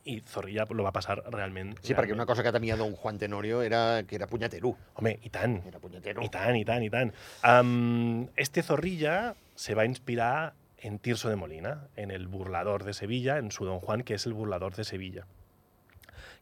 I 0.10 0.22
Zorrilla 0.26 0.64
lo 0.74 0.86
va 0.86 0.94
passar 0.96 1.20
realment... 1.28 1.76
Sí, 1.84 1.94
perquè 1.94 2.16
una 2.16 2.26
cosa 2.26 2.42
que 2.46 2.54
tenia 2.56 2.78
don 2.80 2.96
Juan 2.98 3.20
Tenorio 3.20 3.60
era 3.62 4.02
que 4.08 4.16
era 4.16 4.30
punyatero. 4.32 4.72
Home, 4.96 5.18
i 5.28 5.30
tant. 5.34 5.60
Era 5.68 5.82
punyatero. 5.84 6.24
I 6.24 6.32
tant, 6.34 6.56
i 6.58 6.64
tant, 6.66 6.86
i 6.86 6.90
tant. 6.94 7.12
Um, 7.46 8.30
este 8.40 8.64
Zorrilla 8.64 9.36
se 9.60 9.76
va 9.76 9.86
inspirar 9.86 10.54
en 10.80 10.98
Tirso 11.04 11.28
de 11.30 11.36
Molina, 11.36 11.90
en 11.98 12.12
el 12.16 12.28
burlador 12.28 12.86
de 12.86 12.94
Sevilla, 12.94 13.38
en 13.38 13.52
su 13.52 13.66
Don 13.66 13.84
Juan, 13.84 14.08
que 14.08 14.16
és 14.16 14.26
el 14.26 14.34
burlador 14.34 14.80
de 14.80 14.88
Sevilla 14.88 15.28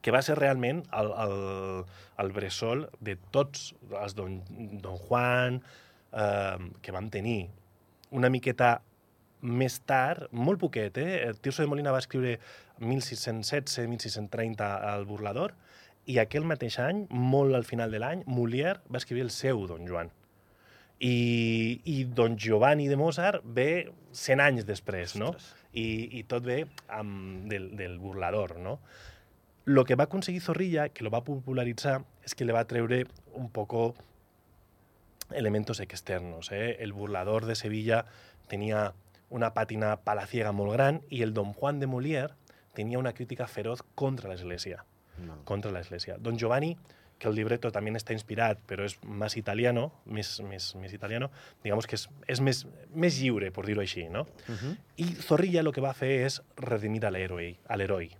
que 0.01 0.13
va 0.13 0.21
ser 0.21 0.37
realment 0.37 0.83
el, 0.93 1.09
el, 1.23 1.39
el 2.21 2.31
bressol 2.31 2.85
de 3.03 3.17
tots 3.33 3.71
els 3.89 4.13
Don, 4.15 4.37
Don 4.83 4.97
Juan 5.07 5.61
eh, 6.17 6.57
que 6.81 6.91
vam 6.95 7.09
tenir. 7.13 7.49
Una 8.17 8.31
miqueta 8.33 8.77
més 9.41 9.79
tard, 9.85 10.27
molt 10.31 10.59
poquet, 10.59 10.97
eh? 10.97 11.21
El 11.27 11.37
Tirso 11.39 11.61
de 11.61 11.69
Molina 11.69 11.93
va 11.93 12.01
escriure 12.01 12.39
1617-1630 12.81 14.65
al 14.65 15.05
burlador 15.05 15.53
i 16.07 16.17
aquell 16.21 16.47
mateix 16.47 16.79
any, 16.79 17.03
molt 17.11 17.55
al 17.57 17.65
final 17.67 17.91
de 17.91 17.99
l'any, 18.01 18.23
Molière 18.31 18.79
va 18.87 19.01
escriure 19.01 19.25
el 19.25 19.33
seu 19.33 19.65
Don 19.69 19.85
Joan. 19.87 20.09
I, 21.03 21.81
i 21.85 21.97
Don 22.17 22.37
Giovanni 22.41 22.87
de 22.89 22.97
Mozart 22.97 23.43
ve 23.43 23.91
100 24.15 24.41
anys 24.41 24.65
després, 24.65 25.17
no? 25.19 25.33
Ostres. 25.35 25.53
I, 25.77 25.85
i 26.17 26.23
tot 26.25 26.47
ve 26.47 26.63
amb, 26.89 27.45
del, 27.51 27.69
del 27.77 27.99
burlador, 28.01 28.55
no? 28.63 28.79
Lo 29.67 29.83
que 29.83 29.97
va 29.99 30.07
aconseguir 30.07 30.41
Zorrilla, 30.41 30.87
que 30.89 31.03
lo 31.03 31.11
va 31.11 31.25
popularitzar, 31.27 31.99
és 32.23 32.33
que 32.33 32.47
le 32.47 32.55
va 32.55 32.63
treure 32.65 33.03
un 33.35 33.51
poco 33.51 33.91
elementos 35.31 35.79
externos. 35.79 36.51
¿eh? 36.51 36.77
El 36.79 36.93
burlador 36.93 37.45
de 37.45 37.55
Sevilla 37.55 38.05
tenía 38.47 38.93
una 39.29 39.53
pàtina 39.53 39.97
palaciega 40.07 40.53
molt 40.55 40.71
gran 40.71 41.01
i 41.09 41.21
el 41.21 41.33
Don 41.33 41.51
Juan 41.53 41.79
de 41.79 41.87
Molière 41.87 42.35
tenia 42.73 42.99
una 42.99 43.11
crítica 43.13 43.47
feroz 43.47 43.83
contra 43.95 44.29
l'Església 44.29 44.85
No. 45.17 45.43
contra 45.45 45.71
la 45.71 45.81
Iglesia. 45.81 46.17
Don 46.19 46.37
Giovanni, 46.37 46.77
que 47.17 47.27
el 47.27 47.35
libreto 47.35 47.71
también 47.71 47.95
está 47.95 48.13
inspirat, 48.13 48.59
pero 48.67 48.85
es 48.85 49.03
más 49.03 49.35
italiano, 49.37 49.91
més, 50.05 50.39
més, 50.41 50.75
més 50.75 50.93
italiano, 50.93 51.31
digamos 51.63 51.87
que 51.87 51.95
és, 51.97 52.07
és 52.27 52.41
més, 52.41 52.67
més 52.93 53.17
lliure, 53.19 53.51
por 53.51 53.65
dir-ho 53.65 53.81
així, 53.81 54.07
no? 54.09 54.27
Uh 54.47 54.53
-huh. 54.53 54.77
I 54.97 55.15
Zorrilla 55.15 55.63
lo 55.63 55.71
que 55.71 55.81
va 55.81 55.93
fer 55.93 56.25
és 56.25 56.43
redimir 56.55 57.03
a 57.05 57.11
l'heroi, 57.11 57.57
a 57.67 57.77
l'heroi. 57.77 58.11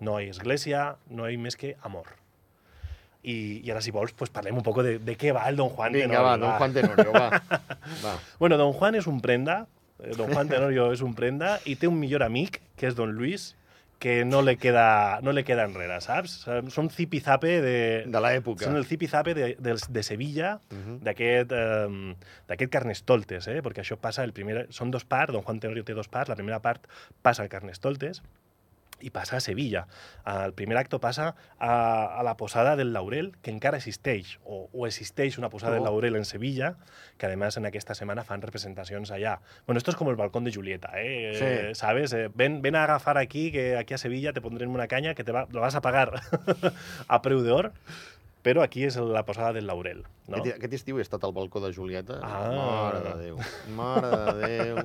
No 0.00 0.20
hi 0.20 0.26
ha 0.26 0.30
església, 0.30 0.98
no 1.08 1.28
hi 1.28 1.36
ha 1.36 1.38
més 1.38 1.56
que 1.56 1.76
amor. 1.80 2.21
I, 3.22 3.62
i 3.62 3.70
ara, 3.70 3.80
si 3.80 3.92
vols, 3.94 4.12
pues 4.18 4.32
parlem 4.34 4.56
un 4.58 4.64
poco 4.66 4.82
de, 4.82 4.96
de 4.98 5.14
què 5.18 5.30
va 5.34 5.44
el 5.48 5.56
Don 5.56 5.70
Juan 5.70 5.94
Vinga, 5.94 6.08
Tenorio, 6.08 6.26
va, 6.26 6.36
don 6.42 6.56
Juan 6.58 6.72
Tenorio, 6.74 7.12
va. 7.12 7.60
va. 8.04 8.18
Bueno, 8.40 8.58
Don 8.58 8.72
Juan 8.74 8.98
és 8.98 9.06
un 9.06 9.20
prenda, 9.22 9.66
eh, 10.02 10.14
Don 10.18 10.32
Juan 10.32 10.50
Tenorio 10.50 10.90
és 10.92 11.02
un 11.06 11.14
prenda, 11.14 11.58
i 11.64 11.76
té 11.78 11.86
un 11.86 12.00
millor 12.00 12.24
amic, 12.26 12.58
que 12.74 12.90
és 12.90 12.98
Don 12.98 13.14
Luis, 13.14 13.52
que 14.02 14.24
no 14.24 14.42
le 14.42 14.56
queda, 14.58 15.20
no 15.22 15.30
le 15.30 15.44
queda 15.46 15.62
enrere, 15.68 16.00
saps? 16.02 16.40
Són 16.74 16.88
zipizape 16.90 17.52
de... 17.62 17.76
De 18.10 18.22
l'època. 18.24 18.66
Són 18.66 18.74
el 18.74 18.88
zipizape 18.90 19.30
de, 19.38 19.52
de, 19.54 19.76
de 19.78 20.02
Sevilla, 20.02 20.56
Uh 20.72 20.78
-huh. 20.78 20.98
d'aquest 21.06 21.52
eh, 21.54 22.16
d'aquest 22.48 22.72
Carnestoltes, 22.72 23.46
eh? 23.46 23.62
perquè 23.62 23.86
això 23.86 23.96
passa, 23.96 24.24
el 24.24 24.32
primer, 24.32 24.66
són 24.70 24.90
dos 24.90 25.04
parts, 25.04 25.32
Don 25.32 25.42
Juan 25.46 25.60
Tenorio 25.60 25.84
té 25.84 25.94
dos 25.94 26.08
parts, 26.08 26.28
la 26.28 26.34
primera 26.34 26.58
part 26.58 26.88
passa 27.22 27.42
al 27.42 27.48
Carnestoltes 27.48 28.22
i 29.02 29.10
passa 29.10 29.36
a 29.36 29.40
Sevilla. 29.40 29.86
El 30.24 30.54
primer 30.54 30.78
acte 30.78 30.98
passa 30.98 31.34
a, 31.58 31.72
a 32.18 32.22
la 32.22 32.36
posada 32.36 32.76
del 32.76 32.92
Laurel, 32.92 33.32
que 33.42 33.50
encara 33.50 33.76
existeix, 33.78 34.38
o, 34.44 34.68
o 34.72 34.86
existeix 34.86 35.38
una 35.38 35.50
posada 35.50 35.72
Oh. 35.72 35.74
del 35.76 35.84
Laurel 35.84 36.16
en 36.16 36.24
Sevilla, 36.24 36.76
que 37.18 37.26
además 37.26 37.56
en 37.56 37.66
aquesta 37.66 37.94
setmana 37.94 38.24
fan 38.24 38.42
representacions 38.42 39.10
allà. 39.10 39.40
Bueno, 39.66 39.78
esto 39.78 39.90
es 39.90 39.96
como 39.96 40.10
el 40.10 40.16
balcón 40.16 40.44
de 40.44 40.52
Julieta, 40.52 40.90
¿eh? 40.96 41.68
Sí. 41.72 41.74
¿Sabes? 41.74 42.12
Eh, 42.12 42.30
ven, 42.34 42.62
ven 42.62 42.76
a 42.76 42.84
agafar 42.84 43.16
aquí, 43.18 43.50
que 43.52 43.76
aquí 43.76 43.94
a 43.94 43.98
Sevilla 43.98 44.32
te 44.32 44.40
pondrem 44.40 44.70
una 44.72 44.86
caña 44.88 45.14
que 45.14 45.24
te 45.24 45.32
va, 45.32 45.46
lo 45.50 45.60
vas 45.60 45.74
a 45.74 45.80
pagar 45.80 46.20
a 47.08 47.22
preu 47.22 47.40
d'or, 47.42 47.72
però 48.42 48.62
aquí 48.64 48.82
és 48.88 48.96
la 48.98 49.22
posada 49.26 49.54
del 49.54 49.68
Laurel. 49.70 50.02
No? 50.26 50.38
Aquest, 50.38 50.56
aquest 50.56 50.74
estiu 50.80 50.98
he 50.98 51.04
estat 51.04 51.22
al 51.26 51.32
balcó 51.34 51.60
de 51.62 51.70
Julieta. 51.74 52.18
Ah. 52.26 52.40
Mare 52.54 53.00
de 53.04 53.12
Déu. 53.20 53.38
Mare 53.76 54.10
de 54.10 54.50
Déu. 54.50 54.80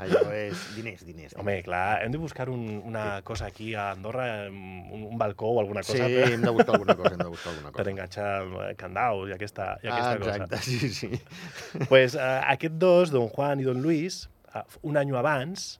Allò 0.00 0.22
és 0.36 0.64
diners, 0.76 1.04
diners. 1.04 1.36
Home, 1.40 1.58
clar, 1.66 2.00
hem 2.04 2.12
de 2.14 2.20
buscar 2.20 2.48
un, 2.52 2.64
una 2.84 3.20
cosa 3.26 3.50
aquí 3.52 3.74
a 3.74 3.90
Andorra, 3.92 4.48
un, 4.48 5.04
un 5.10 5.20
balcó 5.20 5.52
o 5.52 5.60
alguna 5.60 5.84
sí, 5.84 5.92
cosa 5.92 6.08
per, 6.08 6.32
hem 6.32 6.44
de 6.44 6.56
buscar 6.56 6.76
alguna 6.78 6.96
cosa, 6.96 7.12
hem 7.12 7.22
de 7.22 7.30
buscar 7.36 7.52
alguna 7.52 7.72
per 7.76 7.80
cosa. 7.82 7.94
enganxar 7.94 8.32
eh, 8.44 8.74
candaus 8.80 9.28
i 9.28 9.36
aquesta, 9.36 9.70
i 9.84 9.92
aquesta 9.92 10.10
ah, 10.10 10.18
exacte, 10.18 10.56
cosa. 10.56 10.62
sí, 10.62 10.90
sí. 10.90 11.88
pues, 11.88 12.16
eh, 12.16 12.40
aquests 12.56 12.80
dos, 12.80 13.14
Don 13.14 13.28
Juan 13.28 13.60
i 13.60 13.68
Don 13.68 13.84
Luis, 13.84 14.24
eh, 14.54 14.64
un 14.82 15.00
any 15.00 15.12
abans, 15.16 15.74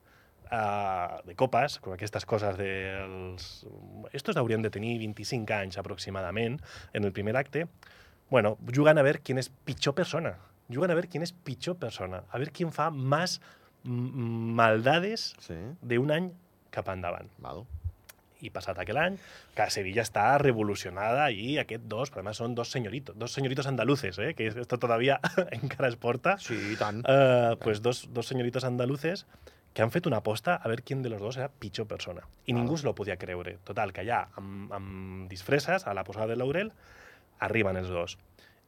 uh, 0.51 1.21
de 1.27 1.35
copes, 1.37 1.79
com 1.81 1.95
aquestes 1.95 2.25
coses 2.27 2.57
dels... 2.59 3.67
Estos 4.13 4.37
haurien 4.37 4.63
de 4.63 4.71
tenir 4.71 4.99
25 5.03 5.53
anys 5.57 5.79
aproximadament 5.81 6.61
en 6.93 7.05
el 7.05 7.13
primer 7.13 7.37
acte. 7.37 7.67
Bueno, 8.31 8.57
juguen 8.75 8.99
a 8.99 9.05
veure 9.07 9.21
quién 9.23 9.39
és 9.39 9.51
pitjor 9.65 9.95
persona. 9.95 10.37
Juguen 10.73 10.91
a 10.91 10.97
veure 10.97 11.09
quién 11.13 11.23
és 11.27 11.33
pitjor 11.33 11.77
persona. 11.77 12.23
A 12.31 12.41
veure 12.41 12.53
quién 12.55 12.73
fa 12.73 12.91
més 12.91 13.39
maldades 13.85 15.35
Sí, 15.45 15.57
d'un 15.83 16.11
any 16.11 16.31
cap 16.75 16.89
endavant. 16.89 17.29
val. 17.39 17.65
I 18.45 18.51
passat 18.53 18.77
aquell 18.83 18.99
any, 19.01 19.15
que 19.57 19.65
Sevilla 19.73 20.03
està 20.05 20.25
revolucionada 20.43 21.31
i 21.33 21.55
aquest 21.61 21.87
dos, 21.89 22.11
però 22.13 22.21
además 22.21 22.41
són 22.43 22.55
dos 22.59 22.69
señoritos, 22.75 23.17
dos 23.17 23.33
señoritos 23.33 23.67
andaluces, 23.71 24.19
¿eh? 24.19 24.35
que 24.35 24.49
esto 24.49 24.79
todavía 24.79 25.19
encara 25.51 25.89
es 25.89 25.97
porta. 25.97 26.37
Sí, 26.39 26.59
i 26.73 26.77
tant. 26.77 27.01
Eh, 27.09 27.57
pues 27.63 27.81
dos, 27.81 28.09
dos 28.13 28.27
señoritos 28.27 28.65
andaluces 28.65 29.25
que 29.75 29.83
han 29.83 29.91
fet 29.91 30.07
una 30.07 30.23
aposta 30.23 30.55
a 30.55 30.71
veure 30.71 30.87
quién 30.87 31.03
de 31.03 31.11
los 31.11 31.21
dos 31.21 31.37
era 31.37 31.51
pitjor 31.51 31.89
persona. 31.91 32.23
I 32.47 32.53
Val. 32.53 32.63
ningú 32.63 32.79
se 32.79 32.87
lo 32.87 32.95
podia 32.95 33.19
creure. 33.19 33.59
Total, 33.65 33.93
que 33.93 34.07
allà, 34.07 34.29
amb, 34.39 34.73
amb 34.73 35.29
disfresses, 35.29 35.87
a 35.87 35.95
la 35.95 36.05
posada 36.07 36.31
del 36.31 36.39
Laurel, 36.39 36.73
arriben 37.41 37.77
els 37.77 37.91
dos. 37.91 38.17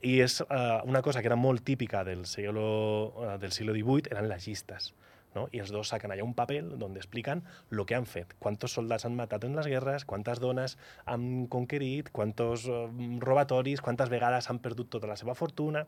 I 0.02 0.18
és 0.20 0.42
eh, 0.42 0.80
una 0.84 1.02
cosa 1.02 1.22
que 1.22 1.30
era 1.30 1.38
molt 1.38 1.64
típica 1.64 2.04
del 2.04 2.26
siglo, 2.26 3.14
eh, 3.22 3.38
del 3.38 3.52
siglo 3.52 3.72
XVIII, 3.72 4.10
eren 4.10 4.28
les 4.28 4.46
llistes. 4.46 4.92
¿no? 5.36 5.46
I 5.52 5.60
els 5.62 5.70
dos 5.70 5.92
saquen 5.92 6.10
allà 6.10 6.24
un 6.24 6.34
paper 6.34 6.62
on 6.82 6.96
expliquen 6.96 7.42
lo 7.70 7.86
que 7.86 7.94
han 7.94 8.06
fet, 8.08 8.34
quantos 8.40 8.72
soldats 8.74 9.04
han 9.06 9.14
matat 9.14 9.44
en 9.44 9.54
les 9.56 9.68
guerres, 9.68 10.06
quantes 10.08 10.40
dones 10.40 10.78
han 11.04 11.46
conquerit, 11.52 12.10
quantos 12.10 12.66
eh, 12.66 12.86
robatoris, 13.22 13.84
quantes 13.84 14.10
vegades 14.10 14.50
han 14.50 14.58
perdut 14.64 14.90
tota 14.96 15.06
la 15.12 15.16
seva 15.20 15.36
fortuna, 15.38 15.86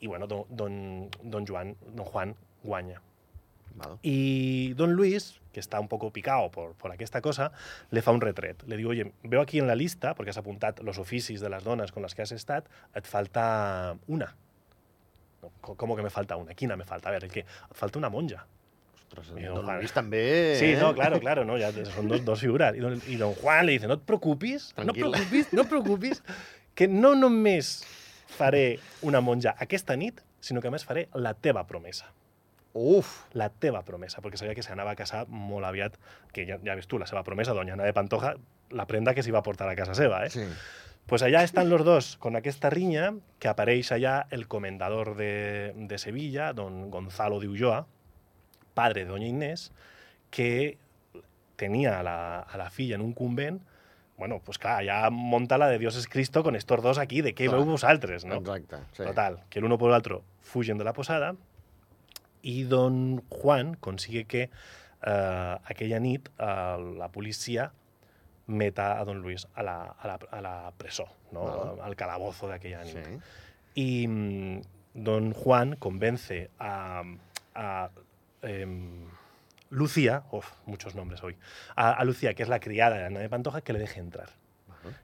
i 0.00 0.08
bueno, 0.08 0.26
don, 0.26 0.44
don, 0.50 0.80
don, 1.22 1.46
Joan, 1.46 1.76
don 1.92 2.08
Juan 2.08 2.34
guanya. 2.64 3.00
Val. 3.76 3.98
Y 4.02 4.72
don 4.74 4.92
Luis, 4.94 5.40
que 5.52 5.60
está 5.60 5.78
un 5.80 5.88
poco 5.88 6.10
picado 6.12 6.50
por, 6.50 6.74
por 6.74 6.92
aquesta 6.92 7.20
cosa, 7.20 7.52
le 7.90 8.02
fa 8.02 8.10
un 8.12 8.20
retret. 8.20 8.62
Le 8.66 8.76
diu, 8.76 8.88
oye, 8.90 9.12
veo 9.22 9.40
aquí 9.40 9.58
en 9.58 9.66
la 9.68 9.74
lista, 9.76 10.14
perquè 10.16 10.30
has 10.32 10.38
apuntat 10.40 10.80
los 10.82 10.98
oficis 10.98 11.40
de 11.40 11.48
les 11.52 11.64
dones 11.64 11.92
con 11.92 12.02
les 12.02 12.14
que 12.14 12.22
has 12.22 12.32
estat, 12.32 12.66
et 12.94 13.06
falta 13.06 13.96
una. 14.06 14.34
No, 15.42 15.52
co- 15.60 15.76
¿Cómo 15.76 15.96
que 15.96 16.02
me 16.02 16.10
falta 16.10 16.36
una? 16.36 16.54
Quina 16.54 16.76
me 16.76 16.84
falta? 16.84 17.08
A 17.08 17.12
ver, 17.12 17.24
el 17.24 17.30
que 17.30 17.40
et 17.40 17.74
falta 17.76 17.98
una 17.98 18.08
monja. 18.10 18.46
Ostres, 19.06 19.28
I 19.38 19.44
don, 19.44 19.54
don 19.60 19.64
Juan. 19.66 19.78
Luis 19.78 19.92
també... 19.94 20.56
Sí, 20.58 20.72
eh? 20.72 20.78
no, 20.80 20.94
claro, 20.94 21.20
claro, 21.20 21.44
no, 21.44 21.56
ya 21.58 21.70
son 21.84 22.08
dos, 22.08 22.24
dos 22.24 22.40
figuras. 22.40 22.74
Y 22.74 22.80
don, 22.80 23.00
y 23.06 23.16
don 23.16 23.34
Juan 23.34 23.66
le 23.66 23.72
dice, 23.72 23.86
no 23.86 23.94
et 23.94 24.00
preocupis, 24.02 24.72
no 24.76 24.82
et 24.82 24.86
Tranquil. 24.92 25.10
preocupis, 25.12 25.52
no 25.52 25.62
et 25.62 25.68
preocupis, 25.68 26.22
que 26.74 26.88
no 26.88 27.14
només 27.14 27.84
faré 28.36 28.80
una 29.02 29.20
monja 29.20 29.54
aquesta 29.58 29.94
nit, 29.96 30.20
sinó 30.40 30.60
que 30.60 30.68
a 30.68 30.74
més 30.74 30.84
faré 30.84 31.06
la 31.14 31.32
teva 31.34 31.62
promesa 31.66 32.10
Uf, 32.76 33.24
la 33.32 33.48
teva 33.48 33.80
promesa, 33.86 34.20
perquè 34.20 34.36
sabia 34.36 34.54
que 34.54 34.64
s'anava 34.64 34.92
a 34.92 34.98
casar 34.98 35.24
molt 35.32 35.64
aviat, 35.64 35.96
que 36.36 36.44
ja, 36.48 36.58
ja 36.60 36.74
ves 36.76 36.88
tu, 36.90 37.00
la 37.00 37.08
seva 37.08 37.24
promesa, 37.24 37.54
doña 37.56 37.72
Ana 37.72 37.88
de 37.88 37.94
Pantoja, 37.96 38.34
la 38.70 38.84
prenda 38.90 39.14
que 39.16 39.24
s'hi 39.24 39.32
va 39.32 39.44
portar 39.46 39.68
a 39.70 39.76
casa 39.78 39.96
seva, 39.96 40.26
eh? 40.26 40.30
sí. 40.30 40.44
Pues 41.06 41.22
allá 41.22 41.44
están 41.44 41.70
los 41.70 41.84
dos 41.84 42.16
con 42.16 42.34
aquesta 42.34 42.68
riña, 42.68 43.14
que 43.38 43.46
apareix 43.46 43.92
allá 43.92 44.26
el 44.30 44.48
comendador 44.48 45.14
de, 45.14 45.72
de 45.76 45.98
Sevilla, 45.98 46.52
don 46.52 46.90
Gonzalo 46.90 47.38
de 47.38 47.46
Ulloa, 47.46 47.86
padre 48.74 49.04
de 49.04 49.10
doña 49.12 49.28
Inés, 49.28 49.70
que 50.30 50.78
tenía 51.54 52.00
a 52.00 52.02
la, 52.02 52.40
a 52.40 52.58
la 52.58 52.70
filla 52.70 52.96
en 52.96 53.02
un 53.02 53.12
convent, 53.12 53.62
bueno, 54.18 54.40
pues 54.44 54.58
clar, 54.58 54.80
allà 54.80 55.10
monta 55.10 55.58
la 55.58 55.68
de 55.68 55.78
Dios 55.78 55.94
es 55.96 56.08
Cristo 56.08 56.42
con 56.42 56.56
estos 56.56 56.82
dos 56.82 56.98
aquí, 56.98 57.20
de 57.20 57.34
què 57.36 57.50
veu 57.52 57.64
vosaltres, 57.68 58.24
no? 58.24 58.40
Exacte. 58.40 58.80
Sí. 58.96 59.04
Total, 59.04 59.42
que 59.50 59.60
el 59.60 59.66
uno 59.68 59.78
por 59.78 59.90
el 59.90 59.96
otro 59.96 60.22
fugen 60.40 60.78
de 60.78 60.84
la 60.84 60.94
posada 60.94 61.36
i 62.46 62.62
don 62.62 63.24
Juan 63.28 63.74
consigue 63.74 64.24
que 64.24 64.50
eh, 65.02 65.56
aquella 65.64 65.98
nit 65.98 66.28
eh, 66.38 66.78
la 66.96 67.10
policia 67.10 67.72
meta 68.46 69.00
a 69.00 69.04
don 69.04 69.18
Luis 69.18 69.48
a 69.54 69.64
la, 69.66 69.82
a 69.82 70.06
la, 70.06 70.18
a 70.30 70.40
la 70.40 70.72
presó, 70.78 71.08
no? 71.32 71.76
Al 71.82 71.96
calabozo 71.96 72.46
d'aquella 72.46 72.84
nit. 72.86 73.02
Sí. 73.02 73.18
Y 73.74 74.06
mm, 74.06 74.60
don 74.94 75.32
Juan 75.32 75.74
convence 75.74 76.50
a, 76.60 77.02
a, 77.54 77.90
em, 78.42 79.10
Lucía, 79.68 80.22
uf, 80.30 80.52
muchos 80.66 80.94
nombres 80.94 81.24
hoy, 81.24 81.36
a, 81.74 81.90
a 81.90 82.04
Lucía, 82.04 82.34
que 82.34 82.44
es 82.44 82.48
la 82.48 82.60
criada 82.60 82.96
de 82.96 83.04
Ana 83.06 83.18
de 83.18 83.28
Pantoja, 83.28 83.62
que 83.62 83.72
le 83.72 83.80
deje 83.80 83.98
entrar. 83.98 84.30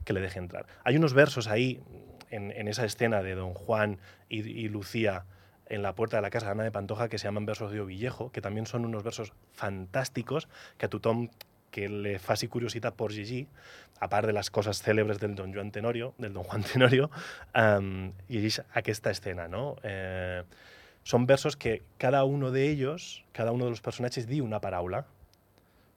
Que 0.04 0.12
le 0.12 0.20
deje 0.20 0.38
entrar. 0.38 0.66
Hay 0.84 0.96
unos 0.96 1.12
versos 1.12 1.48
ahí, 1.48 1.82
en, 2.30 2.52
en 2.52 2.68
esa 2.68 2.84
escena 2.84 3.20
de 3.20 3.34
don 3.34 3.52
Juan 3.52 3.98
y, 4.28 4.48
y 4.48 4.68
Lucía 4.68 5.24
en 5.72 5.80
la 5.82 5.94
puerta 5.94 6.18
de 6.18 6.22
la 6.22 6.28
casa 6.28 6.46
de 6.46 6.52
Ana 6.52 6.64
de 6.64 6.70
Pantoja, 6.70 7.08
que 7.08 7.16
se 7.16 7.24
llaman 7.24 7.46
versos 7.46 7.72
de 7.72 7.80
Ovillejo, 7.80 8.30
que 8.30 8.42
también 8.42 8.66
son 8.66 8.84
unos 8.84 9.02
versos 9.02 9.32
fantásticos 9.52 10.46
que 10.76 10.84
a 10.84 10.90
tothom 10.90 11.30
que 11.70 11.88
le 11.88 12.18
faci 12.18 12.46
curiositat 12.46 12.94
por 12.94 13.12
llegir, 13.12 13.48
a 13.98 14.10
part 14.12 14.26
de 14.28 14.34
les 14.36 14.50
coses 14.52 14.82
cèlebres 14.84 15.18
del 15.18 15.34
don 15.34 15.54
Joan 15.54 15.72
Tenorio, 15.72 16.12
del 16.18 16.34
don 16.34 16.44
Juan 16.44 16.62
Tenorio, 16.62 17.08
um, 17.56 18.12
llegeix 18.28 18.60
aquesta 18.76 19.10
escena, 19.10 19.48
no? 19.48 19.76
Eh, 19.82 20.44
son 21.02 21.24
versos 21.24 21.56
que 21.56 21.80
cada 21.96 22.24
uno 22.24 22.50
de 22.50 22.68
ellos, 22.68 23.24
cada 23.32 23.52
uno 23.52 23.64
de 23.64 23.70
los 23.70 23.80
personajes 23.80 24.28
di 24.28 24.42
una 24.42 24.60
paraula. 24.60 25.06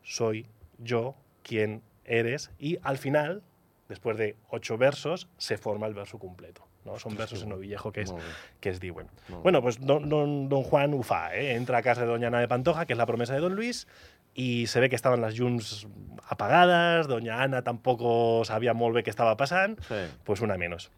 Soy 0.02 0.48
yo 0.80 1.16
quien 1.44 1.84
eres 2.06 2.52
y 2.58 2.80
al 2.82 2.98
final, 2.98 3.44
después 3.90 4.16
de 4.18 4.38
ocho 4.50 4.78
versos, 4.78 5.28
se 5.38 5.58
forma 5.58 5.88
el 5.88 5.94
verso 5.94 6.18
completo. 6.18 6.66
No? 6.86 7.00
Son 7.00 7.12
Ostres, 7.14 7.18
versos 7.18 7.44
en 7.44 7.52
ovillejo 7.52 7.92
que, 7.92 8.02
bé, 8.02 8.12
que 8.60 8.70
es 8.70 8.80
diuen. 8.80 9.08
Bueno, 9.44 9.62
pues 9.62 9.80
don, 9.80 10.08
don, 10.08 10.48
don 10.50 10.64
Juan 10.64 10.94
ho 10.94 11.02
fa, 11.04 11.36
¿eh? 11.36 11.56
entra 11.56 11.80
a 11.80 11.82
casa 11.82 12.02
de 12.02 12.08
doña 12.08 12.28
Ana 12.28 12.40
de 12.40 12.48
Pantoja, 12.48 12.86
que 12.86 12.94
es 12.94 12.98
la 12.98 13.06
promesa 13.08 13.34
de 13.34 13.40
don 13.40 13.56
Luis, 13.56 13.88
y 14.36 14.68
se 14.68 14.80
ve 14.80 14.90
que 14.90 14.96
estaban 14.96 15.20
las 15.22 15.34
llums 15.34 15.88
apagadas, 16.28 17.08
doña 17.08 17.42
Ana 17.42 17.64
tampoco 17.64 18.44
sabía 18.46 18.74
molt 18.74 18.96
bé 18.96 19.04
què 19.04 19.10
estava 19.10 19.36
passant, 19.38 19.80
Sí. 19.88 19.96
pues 20.24 20.42
una 20.42 20.58
menos. 20.58 20.92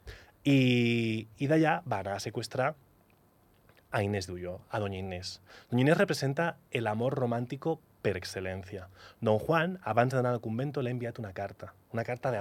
Y, 0.43 1.27
y 1.37 1.47
d'allà 1.47 1.81
van 1.85 2.07
a 2.07 2.19
secuestrar 2.19 2.75
a 3.91 4.03
Inés 4.03 4.27
Dullo, 4.27 4.59
a 4.69 4.79
doña 4.79 4.97
Inés. 4.97 5.41
Doña 5.69 5.81
Inés 5.81 5.97
representa 5.97 6.57
el 6.71 6.87
amor 6.87 7.15
romántico 7.15 7.79
per 8.01 8.17
excelencia. 8.17 8.89
Don 9.21 9.39
Juan, 9.39 9.79
abans 9.83 10.13
d'anar 10.13 10.33
al 10.33 10.41
convento, 10.41 10.81
le 10.81 10.89
ha 10.89 10.95
enviat 10.95 11.19
una 11.19 11.33
carta, 11.33 11.73
una 11.91 12.03
carta 12.03 12.31
de 12.31 12.37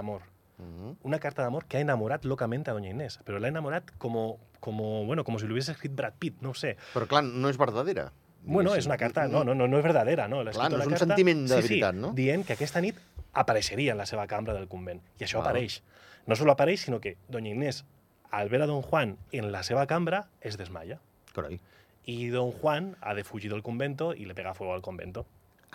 Mhm. 0.59 0.97
Una 1.03 1.19
carta 1.19 1.43
de 1.43 1.49
amor 1.49 1.67
que 1.67 1.77
ha 1.77 1.81
enamorat 1.81 2.25
locamente 2.25 2.71
a 2.71 2.75
doña 2.75 2.89
Inés, 2.91 3.21
pero 3.25 3.39
la 3.39 3.47
ha 3.47 3.51
enamorat 3.51 3.91
como, 3.99 4.39
como, 4.61 5.05
bueno, 5.05 5.23
como 5.25 5.39
si 5.39 5.47
lo 5.47 5.53
hubiese 5.53 5.73
escrit 5.73 5.95
Brad 5.95 6.15
Pitt, 6.19 6.41
no 6.41 6.55
sé. 6.55 6.77
Però 6.95 7.07
clar, 7.07 7.25
no 7.25 7.49
és 7.51 7.59
verdadera. 7.59 8.13
Bueno, 8.43 8.75
és 8.77 8.87
una 8.87 8.97
carta, 8.97 9.27
no, 9.29 9.43
no, 9.45 9.55
no, 9.55 9.67
no 9.67 9.77
és 9.79 9.83
verdadera, 9.85 10.29
no? 10.29 10.45
L'ha 10.45 10.53
Clar, 10.53 10.71
no 10.71 10.79
és 10.79 10.87
un 10.87 10.93
carta- 10.93 11.07
sentiment 11.07 11.43
de 11.49 11.57
sí, 11.63 11.69
veritat, 11.69 11.95
sí, 11.95 12.01
no? 12.01 12.13
dient 12.15 12.45
que 12.47 12.55
aquesta 12.55 12.81
nit 12.81 12.97
apareixeria 13.33 13.93
en 13.93 13.99
la 13.99 14.07
seva 14.07 14.27
cambra 14.29 14.55
del 14.55 14.69
convent. 14.69 15.03
I 15.19 15.25
això 15.25 15.39
Val. 15.43 15.49
apareix. 15.49 15.83
No 16.27 16.37
solo 16.37 16.53
apareix, 16.53 16.81
sinó 16.87 17.01
que 17.01 17.17
doña 17.29 17.51
Inés, 17.51 17.85
al 18.31 18.49
ver 18.49 18.63
a 18.63 18.67
don 18.67 18.83
Juan 18.83 19.19
en 19.33 19.51
la 19.53 19.63
seva 19.63 19.87
cambra, 19.87 20.29
es 20.41 20.57
desmaya. 20.57 21.01
Carai. 21.35 21.61
Y 22.05 22.29
don 22.29 22.53
Juan 22.53 22.97
ha 23.01 23.15
de 23.15 23.25
fugir 23.25 23.51
del 23.53 23.63
convento 23.63 24.15
y 24.15 24.25
le 24.27 24.35
pega 24.35 24.55
fuego 24.55 24.75
al 24.75 24.81
convento. 24.81 25.27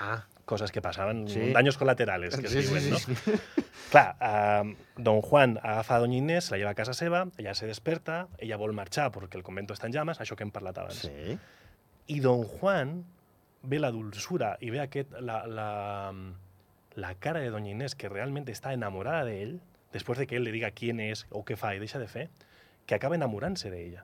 Ah, 0.02 0.26
Cosas 0.46 0.72
que 0.72 0.82
pasaban, 0.82 1.28
Sí. 1.30 1.54
daños 1.54 1.78
colaterales, 1.78 2.36
que 2.36 2.48
sí, 2.50 2.58
es 2.58 2.68
diuen, 2.70 2.84
sí, 2.84 2.90
no? 2.90 2.98
sí. 2.98 3.14
Clar, 3.92 4.16
eh, 4.20 4.76
don 4.98 5.22
Juan 5.22 5.60
agafa 5.64 5.96
a 5.96 6.00
doña 6.00 6.18
Inés, 6.18 6.50
la 6.52 6.58
lleva 6.58 6.72
a 6.72 6.76
casa 6.76 6.94
seva, 6.94 7.28
ella 7.38 7.54
se 7.54 7.68
desperta, 7.68 8.28
ella 8.38 8.58
vol 8.58 8.74
marxar 8.74 9.12
perquè 9.14 9.38
el 9.38 9.44
convento 9.44 9.74
està 9.78 9.86
en 9.88 9.94
llames, 9.94 10.20
això 10.20 10.36
que 10.36 10.44
hem 10.44 10.52
parlat 10.52 10.78
abans. 10.82 11.06
Sí. 11.08 11.38
I 12.08 12.20
don 12.20 12.44
Juan 12.44 13.06
ve 13.64 13.80
la 13.80 13.92
dulzura 13.92 14.58
i 14.60 14.72
ve 14.74 14.82
aquest, 14.82 15.14
la, 15.22 15.46
la, 15.48 16.12
la 16.96 17.14
cara 17.16 17.40
de 17.40 17.52
doña 17.54 17.72
Inés 17.72 17.96
que 17.96 18.10
realment 18.10 18.50
està 18.50 18.74
enamorada 18.74 19.24
de 19.24 19.44
él, 19.44 19.62
después 19.94 20.18
de 20.20 20.26
que 20.28 20.36
él 20.36 20.44
le 20.44 20.52
diga 20.52 20.72
quién 20.72 21.00
es 21.00 21.28
o 21.30 21.46
què 21.46 21.56
fa 21.56 21.76
i 21.76 21.80
deixa 21.80 22.00
de 22.02 22.08
fer, 22.10 22.30
que 22.88 22.96
acaba 22.98 23.16
enamorant-se 23.16 23.70
d'ella. 23.72 24.04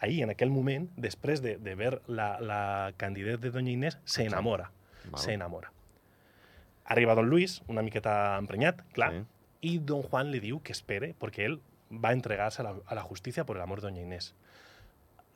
Ahí, 0.00 0.20
en 0.20 0.30
aquell 0.32 0.50
moment, 0.50 0.90
després 0.96 1.40
de, 1.40 1.56
de 1.56 1.74
ver 1.76 2.02
la, 2.08 2.34
la 2.40 2.92
candidat 2.98 3.40
de 3.40 3.50
doña 3.54 3.70
Inés, 3.70 3.98
se 4.04 4.24
enamora. 4.24 4.72
Val. 5.10 5.20
Se 5.20 5.32
enamora. 5.32 5.72
Arriba 6.84 7.14
don 7.14 7.28
Luis, 7.28 7.62
una 7.68 7.82
miqueta 7.82 8.36
emprenyat, 8.38 8.82
clar, 8.92 9.12
Sí. 9.12 9.24
y 9.60 9.78
don 9.78 10.02
Juan 10.02 10.30
le 10.30 10.40
diu 10.40 10.60
que 10.62 10.72
espere 10.72 11.14
porque 11.18 11.44
él 11.44 11.60
va 11.92 12.10
a 12.10 12.12
entregarse 12.12 12.62
a 12.62 12.64
la, 12.64 12.74
a 12.86 12.94
la 12.94 13.02
justicia 13.02 13.44
por 13.44 13.56
el 13.56 13.62
amor 13.62 13.80
de 13.80 13.88
doña 13.88 14.02
Inés. 14.02 14.34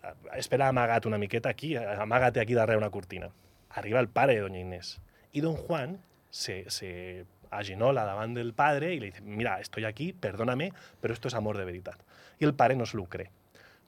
Eh, 0.02 0.12
Espera 0.37 0.68
amagat 0.68 1.06
una 1.06 1.18
miqueta 1.18 1.49
aquí, 1.49 1.76
eh, 1.76 1.85
amaga't 1.99 2.37
aquí 2.38 2.54
darrere 2.54 2.78
una 2.78 2.90
cortina. 2.90 3.30
Arriba 3.71 4.00
el 4.00 4.09
pare 4.09 4.35
de 4.35 4.40
doña 4.40 4.59
Inés. 4.61 5.00
Y 5.33 5.40
don 5.40 5.54
Juan 5.56 6.00
se, 6.30 6.68
se 6.71 7.26
aginola 7.50 8.04
davant 8.04 8.35
del 8.37 8.52
padre 8.54 8.94
y 8.94 9.00
le 9.00 9.06
dice, 9.06 9.21
mira, 9.23 9.61
estoy 9.61 9.85
aquí, 9.85 10.12
perdóname, 10.12 10.73
pero 11.00 11.14
esto 11.14 11.28
es 11.28 11.35
amor 11.35 11.56
de 11.59 11.64
verdad. 11.64 11.99
Y 12.38 12.44
el 12.44 12.54
padre 12.54 12.75
no 12.76 12.87
se 12.87 12.97
lo 12.97 13.04
cree. 13.06 13.30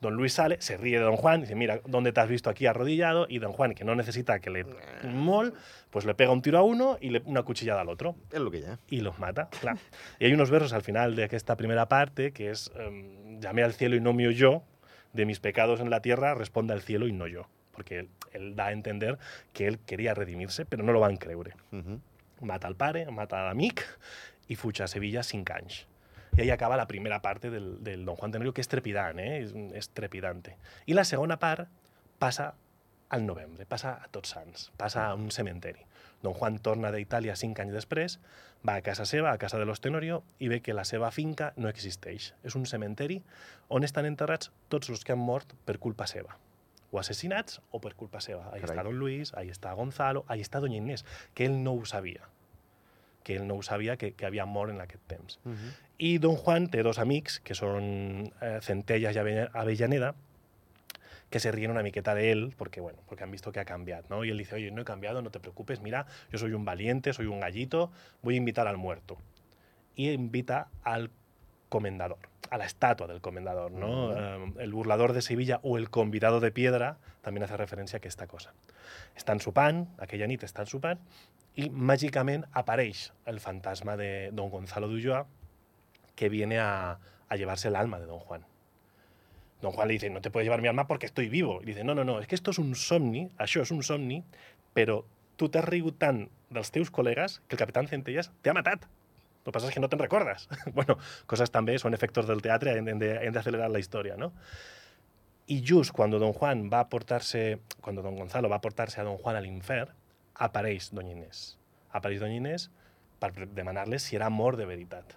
Don 0.00 0.14
Luis 0.14 0.34
sale, 0.34 0.58
se 0.60 0.76
ríe 0.76 0.98
de 0.98 1.04
don 1.04 1.16
Juan, 1.16 1.40
dice, 1.40 1.54
mira, 1.54 1.80
¿dónde 1.86 2.12
te 2.12 2.20
has 2.20 2.28
visto 2.28 2.50
aquí 2.50 2.66
arrodillado? 2.66 3.26
Y 3.28 3.38
don 3.38 3.52
Juan, 3.52 3.74
que 3.74 3.84
no 3.84 3.94
necesita 3.94 4.38
que 4.40 4.50
le 4.50 4.66
mol, 5.04 5.54
pues 5.90 6.04
le 6.04 6.14
pega 6.14 6.32
un 6.32 6.42
tiro 6.42 6.58
a 6.58 6.62
uno 6.62 6.98
y 7.00 7.10
le, 7.10 7.22
una 7.24 7.42
cuchillada 7.42 7.80
al 7.80 7.88
otro 7.88 8.14
És 8.30 8.36
el 8.36 8.50
que 8.50 8.66
ha. 8.66 8.78
y 8.90 9.00
los 9.00 9.18
mata, 9.18 9.48
claro. 9.60 9.78
Y 10.18 10.26
hay 10.26 10.32
unos 10.34 10.50
versos 10.50 10.72
al 10.74 10.82
final 10.82 11.16
de 11.16 11.28
esta 11.30 11.56
primera 11.56 11.88
parte 11.88 12.32
que 12.32 12.50
es 12.50 12.70
em, 12.76 13.40
llamé 13.40 13.62
al 13.62 13.72
cielo 13.72 13.96
y 13.96 14.00
no 14.00 14.12
me 14.12 14.26
oyó, 14.28 14.62
de 15.14 15.24
mis 15.24 15.40
pecados 15.40 15.80
en 15.80 15.88
la 15.88 16.02
tierra 16.02 16.34
responda 16.34 16.74
el 16.74 16.82
cielo 16.82 17.06
y 17.08 17.12
no 17.12 17.26
yo. 17.26 17.48
perquè 17.76 17.98
él, 17.98 18.08
él 18.32 18.54
da 18.56 18.66
a 18.66 18.72
entender 18.72 19.18
que 19.52 19.66
él 19.66 19.78
quería 19.84 20.14
redimirse, 20.14 20.64
però 20.64 20.82
no 20.82 20.92
lo 20.92 21.00
van 21.00 21.16
creure. 21.16 21.52
Uh 21.72 21.76
-huh. 21.76 22.00
Mata 22.40 22.68
el 22.68 22.74
pare, 22.74 23.04
mata 23.10 23.44
l'amic 23.44 23.84
i 24.48 24.56
fuig 24.56 24.80
a 24.82 24.86
Sevilla 24.86 25.22
cinc 25.22 25.50
anys. 25.50 25.86
I 26.36 26.42
ahí 26.42 26.50
acaba 26.50 26.76
la 26.76 26.86
primera 26.86 27.22
parte 27.22 27.48
del, 27.48 27.82
del 27.82 28.04
Don 28.04 28.16
Juan 28.16 28.30
Tenorio, 28.30 28.52
que 28.52 28.60
és 28.60 28.68
trepidant, 28.68 29.16
eh? 29.16 29.38
és, 29.40 29.54
és 29.72 29.86
trepidante. 29.96 30.58
I 30.84 30.92
la 30.92 31.06
segona 31.08 31.38
part 31.40 31.70
passa 32.20 32.50
al 33.08 33.24
novembre, 33.24 33.64
passa 33.64 33.94
a 34.04 34.10
Tots 34.12 34.34
Sants, 34.34 34.66
passa 34.76 35.06
a 35.06 35.14
un 35.16 35.30
cementeri. 35.32 35.80
Don 36.20 36.36
Juan 36.36 36.58
torna 36.60 36.90
d'Itàlia 36.92 37.38
cinc 37.40 37.62
anys 37.64 37.72
després, 37.72 38.18
va 38.68 38.76
a 38.76 38.84
casa 38.84 39.08
seva, 39.08 39.32
a 39.32 39.40
casa 39.40 39.56
de 39.56 39.64
los 39.64 39.80
Tenorio, 39.80 40.20
i 40.36 40.52
ve 40.52 40.60
que 40.60 40.76
la 40.76 40.84
seva 40.84 41.08
finca 41.08 41.54
no 41.56 41.72
existeix. 41.72 42.34
És 42.44 42.58
un 42.58 42.68
cementeri 42.68 43.22
on 43.72 43.88
estan 43.88 44.04
enterrats 44.04 44.52
tots 44.68 44.92
els 44.92 45.08
que 45.08 45.16
han 45.16 45.24
mort 45.24 45.56
per 45.64 45.78
culpa 45.80 46.04
seva 46.04 46.36
o 46.92 47.00
assassinats 47.00 47.62
o 47.72 47.80
per 47.80 47.96
culpa 47.96 48.20
seva. 48.20 48.50
Ahí 48.52 48.60
Carai. 48.60 48.76
està 48.76 48.84
Don 48.84 49.00
Luis, 49.00 49.32
ahí 49.34 49.48
està 49.48 49.72
Gonzalo, 49.72 50.26
ahí 50.28 50.44
està 50.44 50.60
Doña 50.60 50.76
Inés, 50.84 51.08
que 51.32 51.48
ell 51.48 51.62
no 51.64 51.72
ho 51.72 51.84
sabia 51.88 52.28
que 53.26 53.35
ell 53.35 53.47
no 53.49 53.56
ho 53.59 53.62
sabia 53.66 53.97
que, 53.99 54.12
que 54.14 54.26
havia 54.26 54.45
mort 54.47 54.71
en 54.71 54.80
aquest 54.80 55.02
temps. 55.11 55.40
Uh 55.45 55.50
-huh. 55.50 55.73
I 55.99 56.18
Don 56.18 56.37
Juan 56.37 56.68
té 56.71 56.83
dos 56.85 56.99
amics, 57.02 57.40
que 57.40 57.54
són 57.59 58.30
eh, 58.40 58.61
Ave- 59.18 59.49
Avellaneda, 59.52 60.14
que 61.30 61.40
se 61.40 61.50
ríen 61.50 61.73
una 61.73 61.83
miqueta 61.83 62.14
de 62.14 62.30
él 62.30 62.54
porque, 62.56 62.80
bueno, 62.80 63.00
porque 63.06 63.25
han 63.25 63.33
visto 63.33 63.50
que 63.50 63.59
ha 63.59 63.64
cambiado, 63.64 64.04
¿no? 64.09 64.25
Y 64.25 64.30
él 64.30 64.38
dice, 64.38 64.54
oye, 64.54 64.71
no 64.71 64.83
he 64.83 64.85
cambiado, 64.85 65.23
no 65.23 65.30
te 65.30 65.40
preocupes, 65.40 65.80
mira, 65.80 66.06
yo 66.30 66.38
soy 66.38 66.52
un 66.52 66.64
valiente, 66.64 67.12
soy 67.12 67.26
un 67.26 67.40
gallito, 67.40 67.90
voy 68.23 68.35
a 68.35 68.37
invitar 68.37 68.68
al 68.68 68.76
muerto. 68.76 69.18
Y 69.97 70.11
invita 70.11 70.68
al 70.85 71.11
comendador, 71.68 72.18
a 72.50 72.58
la 72.58 72.66
estatua 72.66 73.06
del 73.06 73.20
comendador, 73.20 73.73
¿no? 73.73 74.12
Eh, 74.12 74.52
el 74.58 74.73
burlador 74.73 75.12
de 75.12 75.23
Sevilla 75.23 75.61
o 75.62 75.78
el 75.78 75.90
convidado 75.90 76.40
de 76.40 76.52
piedra 76.52 76.99
también 77.23 77.44
hace 77.44 77.56
referència 77.56 77.96
a 77.96 77.99
aquesta 77.99 78.26
cosa. 78.26 78.52
Estan 79.16 79.40
sopant, 79.40 79.88
aquella 79.99 80.28
nit 80.30 80.44
estan 80.46 80.68
sopant, 80.70 81.00
i 81.56 81.70
màgicament 81.70 82.44
apareix 82.52 83.11
el 83.25 83.40
fantasma 83.40 83.96
de 83.96 84.30
don 84.32 84.50
Gonzalo 84.50 84.88
de 84.88 85.00
Ulloa 85.00 85.26
que 86.14 86.28
viene 86.28 86.58
a, 86.58 86.99
a 87.28 87.37
llevarse 87.37 87.68
el 87.68 87.76
alma 87.76 87.99
de 87.99 88.06
don 88.06 88.18
Juan. 88.18 88.44
Don 89.62 89.73
Juan 89.73 89.88
le 89.88 89.94
dice, 89.94 90.11
no 90.11 90.20
te 90.20 90.30
puedes 90.30 90.44
llevar 90.44 90.61
mi 90.61 90.68
alma 90.68 90.87
porque 90.87 91.06
estoy 91.06 91.28
vivo. 91.28 91.61
Y 91.62 91.66
dice, 91.66 91.82
no, 91.82 91.94
no, 91.94 92.04
no, 92.04 92.20
és 92.20 92.28
que 92.28 92.37
esto 92.37 92.52
és 92.52 92.61
un 92.61 92.75
somni, 92.76 93.26
això 93.40 93.64
és 93.64 93.73
un 93.73 93.82
somni, 93.82 94.20
però 94.76 95.00
tu 95.40 95.49
t'has 95.49 95.64
rigut 95.64 95.96
tant 95.99 96.26
dels 96.52 96.70
teus 96.73 96.92
col·legues 96.92 97.40
que 97.49 97.56
el 97.56 97.62
capitán 97.64 97.88
Centellas 97.88 98.30
t'ha 98.44 98.54
matat. 98.56 98.85
Lo 99.46 99.52
que 99.52 99.56
pasa 99.56 99.68
es 99.68 99.74
que 99.74 99.80
no 99.80 99.88
te'n 99.88 100.00
recordes. 100.02 100.48
bueno, 100.74 100.98
cosas 101.30 101.52
també, 101.54 101.78
són 101.78 101.94
efectos 101.94 102.26
del 102.26 102.42
teatre, 102.42 102.74
hem 102.80 102.98
de, 102.98 103.12
hem 103.22 103.32
de 103.32 103.38
acelerar 103.38 103.70
la 103.70 103.78
història, 103.78 104.16
no? 104.18 104.32
I 105.46 105.60
just 105.62 105.94
quan 105.94 106.10
don 106.10 106.32
Juan 106.34 106.64
va 106.72 106.88
portar-se, 106.90 107.60
quan 107.80 107.94
don 107.94 108.18
Gonzalo 108.18 108.50
va 108.50 108.58
portar-se 108.60 108.99
a 109.00 109.04
don 109.06 109.21
Juan 109.23 109.38
a 109.38 109.42
l'infern, 109.44 109.92
apareix 110.34 110.90
doña 110.90 111.14
Inés. 111.14 111.44
Apareix 111.94 112.18
doña 112.18 112.40
Inés 112.40 112.73
per 113.23 113.30
demanar-li 113.54 114.00
si 114.02 114.18
era 114.18 114.26
amor 114.26 114.58
de 114.58 114.66
veritat. 114.66 115.14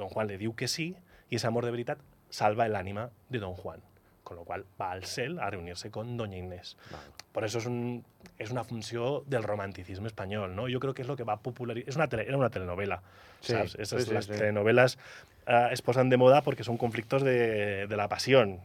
Don 0.00 0.08
Juan 0.08 0.32
le 0.32 0.40
diu 0.40 0.56
que 0.56 0.72
sí, 0.72 0.94
i 1.28 1.36
ese 1.36 1.46
amor 1.52 1.68
de 1.68 1.74
veritat 1.76 2.00
salva 2.30 2.64
el 2.64 2.80
ánima 2.80 3.10
de 3.28 3.44
don 3.44 3.52
Juan. 3.60 3.84
Con 4.26 4.36
lo 4.38 4.42
cual 4.44 4.64
va 4.80 4.90
al 4.90 5.04
cel 5.04 5.38
a 5.38 5.48
reunirse 5.50 5.88
con 5.88 6.16
doña 6.16 6.36
Inés. 6.36 6.76
Val. 6.90 7.00
Por 7.30 7.44
eso 7.44 7.58
es, 7.58 7.66
un, 7.66 8.04
es 8.40 8.50
una 8.50 8.64
funció 8.64 9.22
del 9.28 9.44
romanticisme 9.44 10.08
espanyol, 10.08 10.56
¿no? 10.56 10.66
Yo 10.66 10.80
creo 10.80 10.94
que 10.94 11.02
es 11.02 11.08
lo 11.08 11.14
que 11.16 11.22
va 11.22 11.34
a 11.34 11.36
popularizar... 11.38 11.88
Es 11.88 11.94
una 11.94 12.08
tele- 12.08 12.26
era 12.26 12.36
una 12.36 12.50
telenovela, 12.50 13.02
Sí, 13.40 13.52
¿sabes? 13.52 13.76
Esas, 13.76 14.02
sí, 14.02 14.08
sí, 14.08 14.14
las 14.14 14.24
sí. 14.24 14.32
telenovelas 14.32 14.98
eh, 15.46 15.68
es 15.70 15.80
posan 15.80 16.08
de 16.10 16.16
moda 16.16 16.42
porque 16.42 16.64
son 16.64 16.76
conflictos 16.76 17.22
de, 17.22 17.86
de 17.86 17.96
la 17.96 18.08
pasión. 18.08 18.58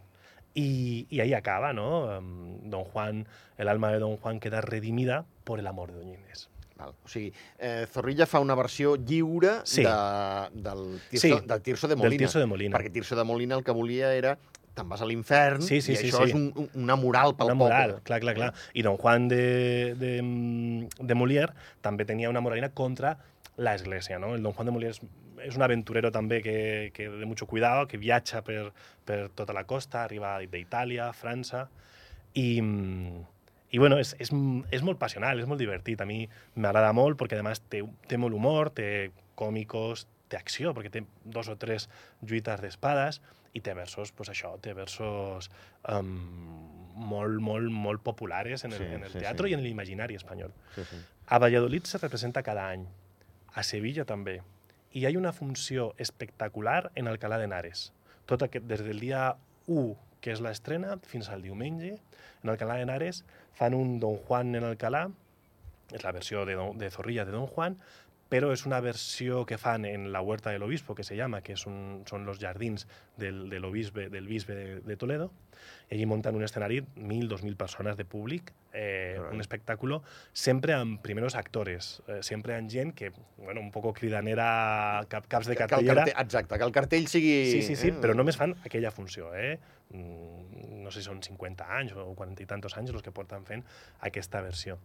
Y, 0.55 1.05
y 1.11 1.19
ahí 1.19 1.35
acaba, 1.35 1.73
¿no? 1.73 2.11
Em, 2.17 2.69
Don 2.69 2.83
Juan, 2.83 3.27
el 3.59 3.67
alma 3.67 3.91
de 3.91 3.99
Don 3.99 4.17
Juan 4.17 4.39
queda 4.39 4.61
redimida 4.61 5.25
por 5.43 5.59
el 5.59 5.67
amor 5.67 5.91
de 5.91 5.99
Doña 5.99 6.17
Inés. 6.19 6.49
Val. 6.75 6.95
O 7.05 7.07
sigui, 7.07 7.31
eh, 7.59 7.85
Zorrilla 7.87 8.25
fa 8.25 8.39
una 8.39 8.55
versió 8.55 8.95
lliure 8.95 9.61
Sí. 9.63 9.83
de, 9.83 9.89
del, 10.53 10.99
tirso, 11.11 11.27
Sí, 11.39 11.45
del 11.47 11.61
Tirso 11.61 11.87
de 11.87 11.93
Del 11.93 12.03
Molina. 12.03 12.17
Tirso 12.17 12.39
de 12.39 12.45
Molina. 12.47 12.77
Perquè 12.79 12.91
Tirso 12.91 13.15
de 13.15 13.23
Molina 13.23 13.55
el 13.55 13.63
que 13.63 13.71
volia 13.71 14.11
era 14.15 14.39
te'n 14.77 14.87
vas 14.89 15.01
a 15.03 15.07
l'infern 15.09 15.61
Sí, 15.65 15.81
sí, 15.81 15.93
i 15.93 15.99
sí, 15.99 16.09
això 16.09 16.23
sí. 16.23 16.31
és 16.31 16.35
un, 16.37 16.45
un, 16.55 16.69
una 16.83 16.95
moral 16.99 17.35
pel 17.35 17.51
una 17.51 17.57
poble. 17.59 17.73
moral, 17.73 17.95
clar, 18.07 18.19
clar, 18.23 18.35
clar. 18.37 18.51
I 18.73 18.85
Don 18.87 18.97
Juan 19.01 19.27
de, 19.31 19.95
de, 19.99 20.11
de 20.99 21.17
Molière 21.17 21.53
també 21.83 22.05
tenia 22.07 22.29
una 22.31 22.41
moralina 22.41 22.69
contra 22.71 23.17
la 23.57 23.75
Església, 23.75 24.19
no? 24.19 24.35
El 24.35 24.43
Don 24.43 24.53
Juan 24.55 24.69
de 24.71 24.75
Molière 24.77 24.95
és, 24.95 25.01
és 25.43 25.57
un 25.57 25.65
aventurero 25.65 26.11
també 26.13 26.39
que, 26.45 26.91
que 26.95 27.09
de 27.09 27.25
mucho 27.25 27.47
cuidado, 27.47 27.87
que 27.87 27.97
viatja 27.99 28.43
per, 28.47 28.71
per 29.05 29.29
tota 29.35 29.53
la 29.57 29.65
costa, 29.67 30.05
arriba 30.05 30.37
d'Itàlia, 30.39 31.11
França, 31.17 31.67
i, 32.33 32.61
i 32.61 33.77
bueno, 33.81 33.97
és, 33.99 34.15
és, 34.23 34.31
és 34.71 34.83
molt 34.87 35.01
passional, 35.01 35.39
és 35.41 35.49
molt 35.49 35.59
divertit. 35.59 35.99
A 36.01 36.07
mi 36.07 36.23
m'agrada 36.55 36.93
molt 36.95 37.19
perquè, 37.19 37.41
a 37.41 37.45
més, 37.45 37.59
té, 37.67 37.83
té 38.07 38.19
molt 38.21 38.37
humor, 38.37 38.71
té 38.77 39.11
còmicos, 39.35 40.05
té 40.31 40.39
acció, 40.39 40.71
perquè 40.77 40.91
té 40.93 41.01
dos 41.27 41.49
o 41.51 41.57
tres 41.59 41.89
lluites 42.23 42.61
d'espades, 42.63 43.19
i 43.53 43.59
té 43.59 43.73
versos, 43.75 44.13
pues 44.15 44.29
això, 44.31 44.53
té 44.63 44.71
versos 44.77 45.49
um, 45.91 46.11
molt, 46.95 47.41
molt, 47.43 47.67
molt 47.71 48.01
populares 48.05 48.63
en 48.63 48.71
el, 48.71 48.77
Sí, 48.79 48.87
en 48.95 49.03
el 49.03 49.11
sí, 49.11 49.19
teatre 49.19 49.47
sí. 49.49 49.51
i 49.51 49.57
en 49.57 49.63
l'imaginari 49.65 50.15
espanyol. 50.15 50.53
Sí, 50.75 50.85
sí. 50.89 50.99
A 51.27 51.39
Valladolid 51.39 51.83
se 51.87 51.97
representa 51.99 52.43
cada 52.43 52.69
any, 52.71 52.85
a 53.53 53.63
Sevilla 53.67 54.05
també, 54.07 54.39
i 54.95 55.01
hi 55.01 55.05
ha 55.07 55.11
una 55.19 55.31
funció 55.35 55.93
espectacular 55.99 56.91
en 56.95 57.07
Alcalá 57.11 57.37
de 57.39 57.45
Henares. 57.49 57.91
Tot 58.27 58.43
aquest, 58.47 58.65
des 58.67 58.83
del 58.83 58.99
dia 59.03 59.35
1, 59.67 59.95
que 60.21 60.31
és 60.31 60.39
l'estrena, 60.43 60.97
fins 61.07 61.27
al 61.31 61.41
diumenge, 61.43 61.97
en 62.43 62.49
Alcalá 62.53 62.75
de 62.79 62.83
Henares 62.87 63.23
fan 63.57 63.73
un 63.75 63.99
Don 63.99 64.15
Juan 64.27 64.55
en 64.55 64.63
Alcalá, 64.67 65.09
és 65.91 66.03
la 66.05 66.11
versió 66.15 66.45
de, 66.47 66.55
Don- 66.55 66.77
de 66.79 66.89
Zorrilla 66.91 67.25
de 67.27 67.31
Don 67.35 67.47
Juan, 67.51 67.75
però 68.31 68.53
és 68.55 68.63
una 68.63 68.79
versió 68.79 69.41
que 69.45 69.57
fan 69.59 69.83
en 69.83 70.11
la 70.13 70.21
Huerta 70.23 70.53
del 70.53 70.63
Obispo, 70.63 70.95
que 70.95 71.03
se 71.03 71.17
llama, 71.19 71.41
que 71.43 71.57
és 71.57 71.65
un, 71.67 72.05
són 72.07 72.23
los 72.23 72.39
jardins 72.39 72.87
del, 73.19 73.49
del, 73.51 73.65
obisbe, 73.67 74.07
del 74.09 74.29
bisbe 74.29 74.55
de, 74.55 74.67
de 74.87 74.95
Toledo, 74.95 75.33
allí 75.91 76.05
munten 76.07 76.37
un 76.39 76.45
escenari, 76.47 76.79
1.000, 76.95 77.27
2.000 77.27 77.57
persones 77.59 77.99
de 77.99 78.05
públic, 78.07 78.53
eh, 78.71 79.17
Carai. 79.17 79.35
un 79.35 79.43
espectáculo, 79.43 79.99
sempre 80.31 80.77
amb 80.77 81.03
primeros 81.03 81.35
actores, 81.35 81.91
eh, 82.07 82.21
sempre 82.23 82.55
amb 82.55 82.71
gent 82.71 82.95
que, 82.95 83.11
bueno, 83.35 83.59
un 83.59 83.69
poco 83.75 83.91
cridanera, 83.91 85.05
cap, 85.11 85.27
caps 85.27 85.51
de 85.51 85.59
Que 85.59 85.67
el 85.67 85.69
cartellera, 85.69 86.05
cartell, 86.05 86.25
exacte, 86.25 86.57
que 86.57 86.63
el 86.63 86.71
cartell 86.71 87.07
sigui... 87.11 87.37
Sí, 87.51 87.61
sí, 87.67 87.75
sí, 87.75 87.91
eh, 87.91 87.99
però 87.99 88.15
només 88.15 88.39
fan 88.39 88.55
aquella 88.63 88.95
funció, 88.95 89.35
eh? 89.35 89.57
Mm, 89.91 90.79
No 90.81 90.89
sé 90.89 91.03
si 91.03 91.07
són 91.11 91.19
50 91.23 91.67
anys 91.77 91.93
o 91.99 92.09
40 92.15 92.43
i 92.43 92.47
tantos 92.49 92.73
anys 92.79 92.95
els 92.95 93.03
que 93.03 93.11
porten 93.15 93.43
fent 93.45 93.61
aquesta 94.07 94.41
versió. 94.41 94.79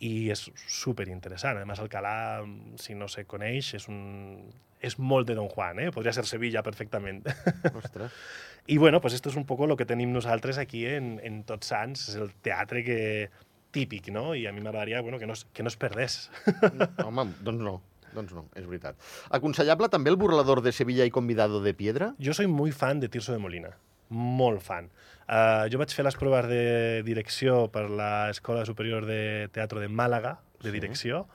I 0.00 0.30
és 0.34 0.50
super 0.66 1.06
interessant. 1.08 1.58
A 1.60 1.64
més, 1.68 1.78
Alcalá, 1.80 2.42
si 2.80 2.94
no 2.94 3.06
se 3.08 3.24
coneix, 3.30 3.74
és, 3.78 3.86
un... 3.88 4.50
és 4.84 4.98
molt 4.98 5.26
de 5.28 5.34
Don 5.38 5.48
Juan, 5.48 5.78
eh? 5.80 5.90
Podria 5.94 6.12
ser 6.12 6.26
Sevilla 6.26 6.62
perfectament. 6.62 7.22
Ostres. 7.80 8.12
I 8.66 8.78
bueno, 8.78 9.00
pues 9.00 9.14
esto 9.14 9.28
es 9.28 9.36
un 9.36 9.44
poco 9.46 9.66
lo 9.66 9.76
que 9.76 9.84
tenim 9.86 10.12
nosaltres 10.12 10.58
aquí 10.58 10.86
en, 10.86 11.20
en 11.22 11.42
Tots 11.44 11.66
Sants, 11.68 12.08
és 12.08 12.16
el 12.16 12.30
teatre 12.42 12.82
que 12.84 12.98
típic, 13.74 14.08
no? 14.14 14.34
I 14.34 14.46
a 14.46 14.52
mi 14.52 14.60
m'agradaria 14.62 15.00
bueno, 15.02 15.18
que, 15.18 15.26
no, 15.26 15.34
es- 15.34 15.46
que 15.52 15.62
no 15.62 15.68
es 15.68 15.76
perdés. 15.76 16.30
Home, 17.04 17.26
doncs 17.42 17.60
no. 17.62 17.80
Doncs 18.14 18.30
no, 18.32 18.44
és 18.54 18.62
veritat. 18.70 18.94
Aconsellable 19.34 19.88
també 19.90 20.12
el 20.12 20.16
burlador 20.20 20.60
de 20.62 20.70
Sevilla 20.72 21.02
i 21.04 21.10
convidado 21.10 21.58
de 21.64 21.72
Piedra? 21.74 22.12
Jo 22.22 22.32
soy 22.32 22.46
muy 22.46 22.70
fan 22.70 23.00
de 23.02 23.08
Tirso 23.10 23.32
de 23.34 23.40
Molina, 23.42 23.72
molt 24.14 24.62
fan. 24.64 24.90
Uh, 25.24 25.64
jo 25.72 25.78
vaig 25.80 25.92
fer 25.96 26.04
les 26.04 26.16
proves 26.20 26.46
de 26.50 27.02
direcció 27.06 27.66
per 27.72 27.86
l'Escola 27.88 28.64
Superior 28.68 29.06
de 29.08 29.48
Teatro 29.52 29.80
de 29.80 29.88
Màlaga, 29.88 30.38
de 30.62 30.68
Sí. 30.70 30.74
direcció, 30.78 31.26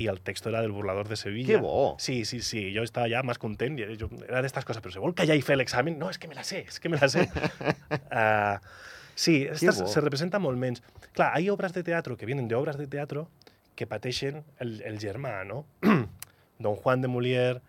i 0.00 0.06
el 0.08 0.20
text 0.24 0.46
era 0.48 0.62
del 0.62 0.72
burlador 0.72 1.08
de 1.08 1.16
Sevilla. 1.16 1.54
Que 1.54 1.60
bo! 1.60 1.96
Sí, 1.98 2.24
sí, 2.24 2.40
sí, 2.40 2.70
jo 2.74 2.82
estava 2.86 3.08
ja 3.12 3.22
més 3.22 3.38
content, 3.40 3.76
i 3.78 3.96
jo, 4.00 4.08
era 4.28 4.40
d'estes 4.40 4.64
coses, 4.64 4.80
però 4.82 4.92
si 4.92 5.00
vol 5.02 5.14
callar 5.14 5.36
i 5.36 5.42
fer 5.44 5.56
l'examen, 5.60 5.98
no, 5.98 6.08
és 6.10 6.16
que 6.18 6.28
me 6.28 6.34
la 6.36 6.44
sé, 6.44 6.64
és 6.68 6.80
que 6.80 6.88
me 6.88 6.96
la 7.00 7.08
sé. 7.12 7.26
uh, 7.28 8.56
sí, 9.14 9.42
estas 9.50 9.82
se 9.92 10.00
representa 10.00 10.38
molt 10.40 10.56
menys. 10.60 10.82
Clar, 11.12 11.32
hay 11.34 11.50
obras 11.50 11.72
de 11.74 11.82
teatro 11.82 12.16
que 12.16 12.26
vienen 12.26 12.48
de 12.48 12.54
obras 12.54 12.78
de 12.78 12.86
teatro 12.86 13.28
que 13.74 13.86
pateixen 13.86 14.44
el, 14.58 14.80
el 14.84 14.98
germà, 15.00 15.44
no? 15.44 15.64
Don 16.58 16.76
Juan 16.76 17.00
de 17.00 17.08
Molière, 17.08 17.60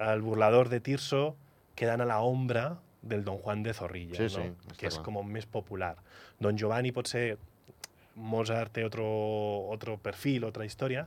el 0.00 0.22
burlador 0.22 0.68
de 0.68 0.80
Tirso, 0.80 1.36
quedan 1.74 2.00
a 2.00 2.06
la 2.06 2.20
ombra 2.20 2.78
del 3.08 3.24
Don 3.24 3.38
Juan 3.38 3.62
de 3.62 3.72
Zorrilla, 3.74 4.16
Sí, 4.16 4.22
no? 4.36 4.44
sí, 4.44 4.76
que 4.78 4.86
és 4.88 4.94
clar. 4.98 5.04
com 5.04 5.22
més 5.26 5.46
popular. 5.46 5.96
Don 6.38 6.56
Giovanni 6.58 6.92
pot 6.92 7.06
ser... 7.08 7.38
Mozart 8.18 8.72
té 8.74 8.82
otro, 8.82 9.04
otro 9.70 9.92
perfil, 10.02 10.42
otra 10.42 10.64
història, 10.66 11.04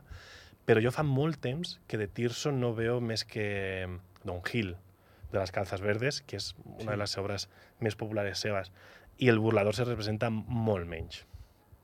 però 0.63 0.79
jo 0.79 0.93
fa 0.95 1.03
molt 1.03 1.41
temps 1.43 1.73
que 1.91 1.97
de 1.99 2.05
Tirso 2.07 2.53
no 2.55 2.69
veo 2.73 3.01
més 3.03 3.25
que 3.27 3.89
Don 4.23 4.39
Gil, 4.47 4.77
de 5.33 5.37
las 5.37 5.51
calzas 5.51 5.81
verdes, 5.83 6.21
que 6.21 6.37
és 6.37 6.53
una 6.63 6.79
Sí. 6.79 6.87
de 6.87 6.95
les 7.01 7.17
obres 7.17 7.49
més 7.83 7.97
populars 7.99 8.39
seves. 8.39 8.71
I 9.19 9.27
el 9.27 9.39
burlador 9.39 9.75
se 9.75 9.83
representa 9.83 10.29
molt 10.29 10.87
menys. 10.87 11.25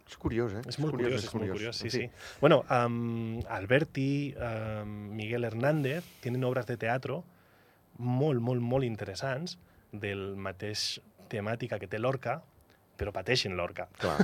És 0.07 0.15
curiós, 0.15 0.53
eh? 0.53 0.61
És 0.65 0.79
molt 0.79 0.95
curiós, 0.95 1.19
és 1.25 1.33
molt 1.35 1.51
curiós, 1.51 1.75
sí, 1.75 1.89
sí. 1.89 2.05
fi, 2.07 2.09
Bueno, 2.39 2.63
um, 2.71 3.41
Alberti, 3.49 4.33
um, 4.39 4.87
Miguel 5.13 5.43
Hernández 5.43 6.05
tienen 6.21 6.45
obres 6.45 6.65
de 6.67 6.77
teatro 6.77 7.25
molt, 7.97 8.39
molt, 8.39 8.61
molt 8.61 8.85
interessants 8.85 9.59
del 9.99 10.35
mateix 10.35 10.99
temàtica 11.29 11.79
que 11.79 11.87
té 11.87 11.99
l'Orca, 11.99 12.39
però 12.97 13.11
pateixen 13.13 13.53
l'Orca. 13.53 13.83
Clar, 14.01 14.15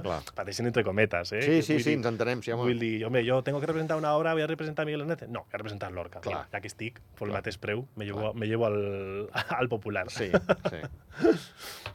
clar. 0.00 0.20
Pateixen 0.38 0.64
entre 0.70 0.80
cometes, 0.82 1.34
eh? 1.36 1.42
Sí, 1.44 1.56
sí, 1.66 1.74
Vull 1.74 1.82
sí, 1.82 1.90
dir- 1.90 1.98
ens 1.98 2.06
entenem, 2.08 2.40
sí, 2.40 2.54
home. 2.54 2.62
Vull 2.70 2.78
dir, 2.80 2.92
home, 3.04 3.20
jo 3.26 3.42
tengo 3.44 3.60
que 3.60 3.66
representar 3.68 3.98
una 4.00 4.14
obra, 4.16 4.32
voy 4.32 4.40
a 4.40 4.46
representar 4.46 4.86
Miguel 4.86 5.02
Hernández. 5.02 5.28
No, 5.28 5.42
he 5.52 5.58
representat 5.58 5.92
l'Orca. 5.92 6.22
Clar. 6.24 6.46
Ja 6.50 6.60
que 6.64 6.70
estic, 6.72 7.02
pel 7.18 7.28
Clar. 7.28 7.42
mateix 7.42 7.58
preu, 7.60 7.84
me 7.96 8.06
llevo, 8.08 8.22
Clar. 8.30 8.34
me 8.40 8.46
llevo 8.48 8.64
al, 8.70 9.28
al 9.58 9.68
popular. 9.68 10.06
Sí, 10.10 10.30
sí. 10.70 10.80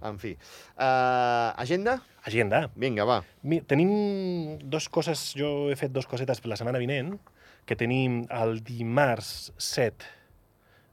En 0.05 0.19
fi. 0.19 0.31
Uh, 0.77 1.49
agenda? 1.59 1.97
Agenda. 2.23 2.69
Vinga, 2.75 3.03
va. 3.09 3.17
Mi, 3.41 3.59
tenim 3.67 4.59
dos 4.69 4.87
coses, 4.87 5.33
jo 5.35 5.69
he 5.71 5.75
fet 5.75 5.91
dos 5.91 6.05
cosetes 6.07 6.39
per 6.39 6.53
la 6.53 6.59
setmana 6.61 6.79
vinent, 6.79 7.17
que 7.65 7.75
tenim 7.75 8.21
el 8.31 8.61
dimarts 8.63 9.51
7 9.57 10.05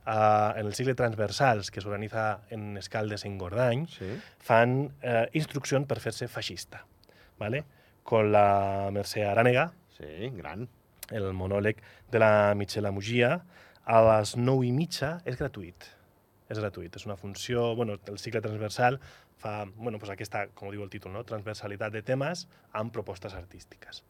uh, 0.07 0.59
en 0.59 0.66
el 0.66 0.75
cicle 0.75 0.95
transversals 0.95 1.71
que 1.71 1.81
s'organitza 1.81 2.42
en 2.51 2.77
Escaldes 2.79 3.25
en 3.25 3.38
Gordany, 3.38 3.87
Sí. 3.90 4.09
fan 4.38 4.92
eh, 5.03 5.29
instruccions 5.35 5.87
per 5.87 5.99
fer-se 6.01 6.29
feixista, 6.29 6.85
¿vale? 7.38 7.64
con 8.03 8.31
la 8.33 8.88
Mercè 8.92 9.25
Arànega, 9.27 9.73
Sí, 9.97 10.31
gran. 10.37 10.69
el 11.11 11.33
monòleg 11.33 11.79
de 12.11 12.19
la 12.19 12.55
Michela 12.55 12.90
Mugia, 12.90 13.45
a 13.85 14.01
les 14.03 14.37
9 14.37 14.66
i 14.66 14.73
mitja 14.73 15.21
és 15.25 15.37
gratuït. 15.38 15.85
És 16.49 16.59
gratuït, 16.59 16.95
és 16.97 17.07
una 17.07 17.16
funció, 17.16 17.75
bueno, 17.77 17.99
el 18.07 18.19
cicle 18.19 18.40
transversal 18.40 19.01
fa, 19.38 19.64
bueno, 19.77 19.99
pues 19.99 20.11
aquesta, 20.11 20.49
com 20.55 20.71
diu 20.71 20.83
el 20.83 20.90
títol, 20.90 21.12
no? 21.12 21.25
transversalitat 21.25 21.92
de 21.92 22.03
temes 22.03 22.47
amb 22.73 22.92
propostes 22.92 23.35
artístiques. 23.35 24.03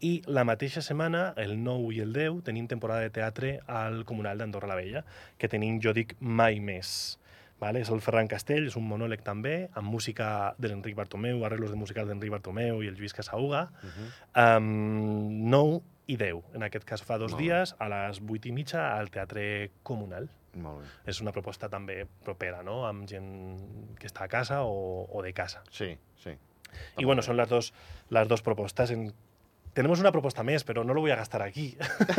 I 0.00 0.22
la 0.26 0.44
mateixa 0.44 0.82
setmana, 0.82 1.32
el 1.36 1.56
9 1.62 1.94
i 1.96 2.00
el 2.04 2.12
10, 2.12 2.42
tenim 2.44 2.66
temporada 2.68 3.00
de 3.00 3.10
teatre 3.10 3.60
al 3.66 4.04
Comunal 4.04 4.38
d'Andorra 4.38 4.68
la 4.68 4.76
Vella, 4.76 5.04
que 5.38 5.48
tenim, 5.48 5.80
jo 5.80 5.92
dic, 5.96 6.16
mai 6.20 6.60
més. 6.60 7.18
Vale? 7.58 7.80
És 7.80 7.88
el 7.88 8.02
Ferran 8.04 8.28
Castell, 8.28 8.66
és 8.68 8.76
un 8.76 8.84
monòleg 8.84 9.22
també, 9.24 9.70
amb 9.72 9.88
música 9.88 10.54
de 10.60 10.68
l'Enric 10.68 10.94
Bartomeu, 10.98 11.40
arreglos 11.46 11.70
de 11.72 11.76
musicals 11.80 12.10
d'Enric 12.10 12.30
Bartomeu 12.34 12.82
i 12.84 12.90
el 12.90 12.96
Lluís 12.98 13.14
Casauga, 13.16 13.70
Uh 13.82 13.88
-huh. 13.88 14.58
Um, 14.58 15.48
9 15.50 15.80
i 16.06 16.16
10. 16.16 16.42
En 16.54 16.62
aquest 16.62 16.84
cas 16.84 17.02
fa 17.02 17.16
dos 17.18 17.32
Molt 17.32 17.40
bé. 17.40 17.48
dies, 17.48 17.74
a 17.78 17.88
les 17.88 18.20
8 18.20 18.48
i 18.48 18.52
mitja, 18.52 18.96
al 18.98 19.10
Teatre 19.10 19.70
Comunal. 19.82 20.28
Molt 20.54 20.80
bé. 20.80 20.86
És 21.06 21.20
una 21.20 21.32
proposta 21.32 21.68
també 21.68 22.06
propera, 22.24 22.62
no?, 22.62 22.86
amb 22.86 23.08
gent 23.08 23.96
que 23.98 24.06
està 24.06 24.24
a 24.24 24.28
casa 24.28 24.62
o, 24.62 25.06
o 25.10 25.22
de 25.22 25.32
casa. 25.32 25.62
Sí, 25.70 25.96
sí. 26.16 26.30
I 26.98 27.04
bueno, 27.04 27.22
són 27.22 27.36
les 27.36 27.48
dos, 27.48 27.72
les 28.10 28.28
dos 28.28 28.42
propostes. 28.42 28.90
En... 28.90 29.12
Tenemos 29.76 30.00
una 30.00 30.08
proposta 30.08 30.40
més, 30.40 30.62
però 30.64 30.86
no 30.88 30.94
lo 30.96 31.02
voy 31.04 31.12
a 31.12 31.18
gastar 31.20 31.42
aquí. 31.44 31.66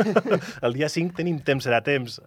el 0.66 0.76
dia 0.76 0.86
5 0.86 1.16
tenim 1.18 1.40
temps 1.42 1.66
serà 1.66 1.80
temps. 1.82 2.20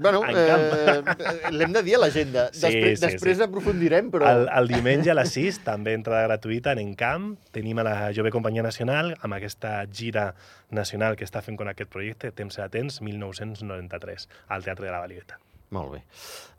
Bueno, 0.00 0.22
En 0.30 0.38
eh, 0.40 1.50
l'hem 1.52 1.74
de 1.74 1.82
dir 1.84 1.98
a 1.98 2.00
l'agenda. 2.06 2.46
Sí, 2.54 2.62
Després, 2.64 2.96
sí, 2.96 3.04
després 3.04 3.36
sí. 3.36 3.44
aprofundirem, 3.44 4.08
però... 4.14 4.30
El, 4.30 4.46
el 4.48 4.70
diumenge 4.72 5.12
a 5.12 5.18
les 5.18 5.34
6, 5.36 5.60
també 5.66 5.92
entrada 5.92 6.22
gratuïta 6.30 6.72
en 6.72 6.80
Encamp. 6.80 7.34
Tenim 7.52 7.82
a 7.82 7.84
la 7.84 7.96
Jove 8.16 8.32
Companyia 8.32 8.64
Nacional 8.64 9.12
amb 9.20 9.36
aquesta 9.36 9.74
gira 9.92 10.30
nacional 10.72 11.18
que 11.20 11.28
està 11.28 11.44
fent 11.44 11.60
con 11.60 11.68
aquest 11.68 11.92
projecte, 11.92 12.32
Temps 12.32 12.56
serà 12.56 12.70
temps, 12.72 13.02
1993, 13.04 14.30
al 14.48 14.64
Teatre 14.64 14.88
de 14.88 14.94
la 14.94 15.02
Valieta. 15.04 15.36
Molt 15.76 15.92
bé. 15.98 16.00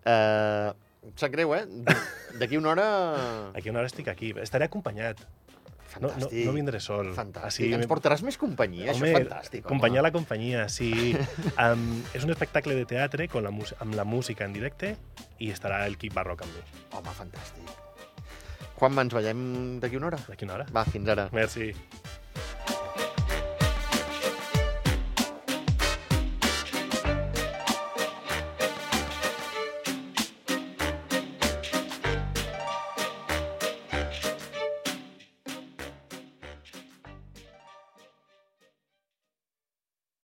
Uh, 0.06 1.10
sap 1.18 1.34
greu, 1.34 1.56
eh? 1.58 1.65
D'aquí 2.38 2.62
una 2.62 2.76
hora... 2.76 2.88
Aquí 3.58 3.74
una 3.74 3.82
hora 3.82 3.89
estic 3.89 4.13
aquí. 4.13 4.30
Estaré 4.46 4.70
acompanyat. 4.70 5.26
No, 5.95 6.08
no, 6.08 6.13
Fantàstic. 6.13 6.45
no 6.45 6.54
vindré 6.56 6.80
sol. 6.84 7.13
Fantàstic. 7.15 7.71
Ens 7.78 7.88
portaràs 7.88 8.24
més 8.26 8.38
companyia, 8.41 8.91
Home, 8.91 8.98
això 8.98 9.08
és 9.08 9.15
fantàstic. 9.15 9.62
home. 9.63 9.69
Companyia 9.69 10.04
la 10.04 10.12
companyia, 10.12 10.67
sí. 10.69 10.91
um, 11.65 11.86
és 12.13 12.28
un 12.28 12.34
espectacle 12.36 12.76
de 12.76 12.86
teatre 12.89 13.30
con 13.32 13.45
la 13.48 13.54
amb 13.80 13.95
la 13.95 14.04
música 14.04 14.43
en 14.45 14.54
directe 14.54 14.95
i 15.39 15.52
estarà 15.56 15.86
el 15.88 15.98
Quic 15.98 16.13
Barroc 16.13 16.43
amb 16.43 16.52
mi. 16.58 16.65
Home, 17.00 17.15
fantàstic. 17.15 17.76
Quan 18.76 18.98
ens 19.00 19.13
veiem 19.15 19.80
d'aquí 19.80 19.95
una 19.95 20.12
hora? 20.12 20.19
D'aquí 20.28 20.43
una 20.43 20.60
hora. 20.60 20.67
Va, 20.76 20.84
fins 20.89 21.08
ara. 21.15 21.30
Merci. 21.32 21.71